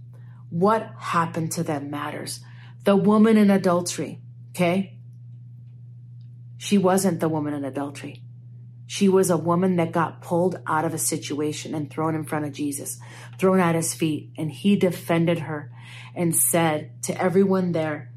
What 0.48 0.90
happened 0.98 1.52
to 1.52 1.62
them 1.62 1.90
matters. 1.90 2.40
The 2.84 2.96
woman 2.96 3.36
in 3.36 3.50
adultery, 3.50 4.22
okay? 4.52 4.96
She 6.56 6.78
wasn't 6.78 7.20
the 7.20 7.28
woman 7.28 7.52
in 7.52 7.66
adultery. 7.66 8.22
She 8.86 9.08
was 9.08 9.30
a 9.30 9.36
woman 9.36 9.76
that 9.76 9.90
got 9.90 10.22
pulled 10.22 10.60
out 10.66 10.84
of 10.84 10.94
a 10.94 10.98
situation 10.98 11.74
and 11.74 11.90
thrown 11.90 12.14
in 12.14 12.24
front 12.24 12.44
of 12.44 12.52
Jesus, 12.52 12.98
thrown 13.38 13.58
at 13.58 13.74
his 13.74 13.94
feet, 13.94 14.30
and 14.38 14.50
he 14.50 14.76
defended 14.76 15.40
her 15.40 15.72
and 16.14 16.34
said 16.34 17.02
to 17.04 17.20
everyone 17.20 17.72
there, 17.72 18.12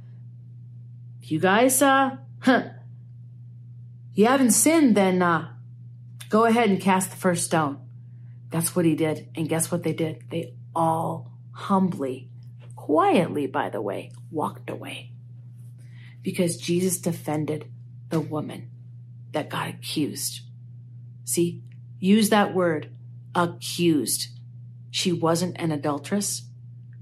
you 1.21 1.39
guys, 1.39 1.81
uh, 1.81 2.17
huh, 2.39 2.63
you 4.13 4.25
haven't 4.25 4.51
sinned, 4.51 4.95
then, 4.95 5.21
uh, 5.21 5.51
go 6.29 6.45
ahead 6.45 6.69
and 6.69 6.81
cast 6.81 7.11
the 7.11 7.17
first 7.17 7.45
stone. 7.45 7.79
That's 8.49 8.75
what 8.75 8.85
he 8.85 8.95
did. 8.95 9.29
And 9.35 9.49
guess 9.49 9.71
what 9.71 9.83
they 9.83 9.93
did? 9.93 10.23
They 10.29 10.53
all 10.75 11.31
humbly, 11.51 12.29
quietly, 12.75 13.47
by 13.47 13.69
the 13.69 13.81
way, 13.81 14.11
walked 14.31 14.69
away 14.69 15.11
because 16.21 16.57
Jesus 16.57 16.99
defended 16.99 17.69
the 18.09 18.19
woman 18.19 18.69
that 19.31 19.49
got 19.49 19.67
accused. 19.67 20.41
See, 21.29 21.61
use 21.99 22.29
that 22.29 22.55
word, 22.55 22.89
accused. 23.35 24.29
She 24.89 25.11
wasn't 25.11 25.57
an 25.59 25.71
adulteress. 25.71 26.41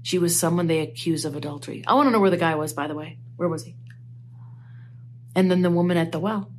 She 0.02 0.18
was 0.18 0.38
someone 0.38 0.66
they 0.66 0.80
accused 0.80 1.24
of 1.24 1.34
adultery. 1.34 1.82
I 1.86 1.94
want 1.94 2.08
to 2.08 2.10
know 2.10 2.20
where 2.20 2.28
the 2.28 2.36
guy 2.36 2.54
was, 2.54 2.74
by 2.74 2.88
the 2.88 2.94
way. 2.94 3.16
Where 3.36 3.48
was 3.48 3.64
he? 3.64 3.74
And 5.34 5.50
then 5.50 5.62
the 5.62 5.70
woman 5.70 5.96
at 5.96 6.12
the 6.12 6.18
well. 6.18 6.52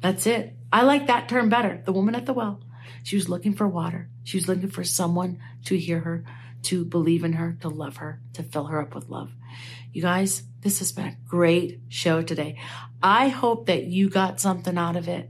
That's 0.00 0.26
it. 0.26 0.56
I 0.72 0.80
like 0.80 1.08
that 1.08 1.28
term 1.28 1.50
better. 1.50 1.82
The 1.84 1.92
woman 1.92 2.14
at 2.14 2.24
the 2.24 2.32
well. 2.32 2.62
She 3.02 3.16
was 3.16 3.28
looking 3.28 3.52
for 3.52 3.68
water. 3.68 4.08
She 4.24 4.38
was 4.38 4.48
looking 4.48 4.70
for 4.70 4.82
someone 4.82 5.40
to 5.66 5.76
hear 5.76 6.00
her, 6.00 6.24
to 6.62 6.86
believe 6.86 7.22
in 7.22 7.34
her, 7.34 7.58
to 7.60 7.68
love 7.68 7.98
her, 7.98 8.22
to 8.32 8.42
fill 8.42 8.64
her 8.64 8.80
up 8.80 8.94
with 8.94 9.10
love. 9.10 9.30
You 9.92 10.00
guys, 10.00 10.42
this 10.62 10.78
has 10.78 10.92
been 10.92 11.06
a 11.06 11.16
great 11.28 11.80
show 11.90 12.22
today. 12.22 12.56
I 13.02 13.28
hope 13.28 13.66
that 13.66 13.84
you 13.84 14.08
got 14.08 14.40
something 14.40 14.78
out 14.78 14.96
of 14.96 15.06
it. 15.06 15.28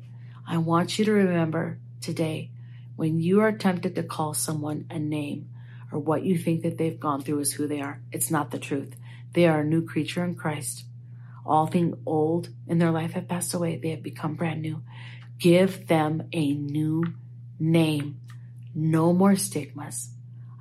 I 0.51 0.57
want 0.57 0.99
you 0.99 1.05
to 1.05 1.13
remember 1.13 1.79
today 2.01 2.51
when 2.97 3.21
you 3.21 3.41
are 3.43 3.53
tempted 3.53 3.95
to 3.95 4.03
call 4.03 4.33
someone 4.33 4.87
a 4.91 4.99
name, 4.99 5.51
or 5.93 5.99
what 5.99 6.25
you 6.25 6.39
think 6.39 6.63
that 6.63 6.79
they've 6.79 6.99
gone 6.99 7.21
through 7.21 7.41
is 7.41 7.53
who 7.53 7.67
they 7.67 7.83
are. 7.83 8.01
It's 8.13 8.31
not 8.31 8.51
the 8.51 8.59
truth. 8.59 8.97
They 9.35 9.47
are 9.47 9.61
a 9.61 9.65
new 9.65 9.87
creature 9.87 10.25
in 10.25 10.37
Christ. 10.37 10.85
All 11.45 11.67
things 11.67 11.97
old 12.07 12.49
in 12.67 12.79
their 12.79 12.91
life 12.91 13.13
have 13.13 13.29
passed 13.29 13.53
away. 13.53 13.77
They 13.77 13.91
have 13.91 14.03
become 14.03 14.37
brand 14.37 14.63
new. 14.63 14.83
Give 15.39 15.87
them 15.87 16.29
a 16.33 16.55
new 16.55 17.05
name. 17.61 18.21
No 18.75 19.13
more 19.13 19.37
stigmas. 19.37 20.11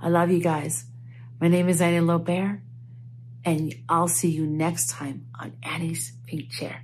I 0.02 0.10
love 0.10 0.32
you 0.32 0.40
guys. 0.40 0.86
My 1.40 1.48
name 1.48 1.70
is 1.70 1.82
Annie 1.82 2.02
Lobert, 2.02 2.60
and 3.46 3.74
I'll 3.88 4.10
see 4.10 4.30
you 4.30 4.46
next 4.46 4.90
time 4.90 5.28
on 5.40 5.54
Annie's 5.64 6.12
Pink 6.26 6.52
Chair. 6.52 6.84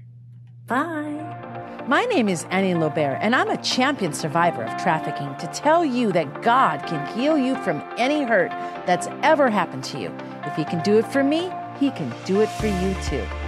Bye. 0.68 1.53
My 1.88 2.06
name 2.06 2.30
is 2.30 2.46
Annie 2.50 2.76
Lobert, 2.76 3.18
and 3.20 3.36
I'm 3.36 3.50
a 3.50 3.62
champion 3.62 4.14
survivor 4.14 4.64
of 4.64 4.82
trafficking 4.82 5.36
to 5.36 5.48
tell 5.48 5.84
you 5.84 6.14
that 6.14 6.42
God 6.42 6.82
can 6.88 7.06
heal 7.14 7.38
you 7.38 7.62
from 7.62 7.84
any 7.98 8.24
hurt 8.24 8.52
that's 8.86 9.08
ever 9.22 9.50
happened 9.50 9.84
to 9.86 10.00
you. 10.00 10.10
If 10.46 10.56
He 10.56 10.64
can 10.64 10.82
do 10.84 10.98
it 10.98 11.06
for 11.06 11.26
me, 11.26 11.52
He 11.82 11.92
can 11.92 12.14
do 12.24 12.40
it 12.40 12.48
for 12.48 12.68
you 12.68 12.96
too. 13.04 13.43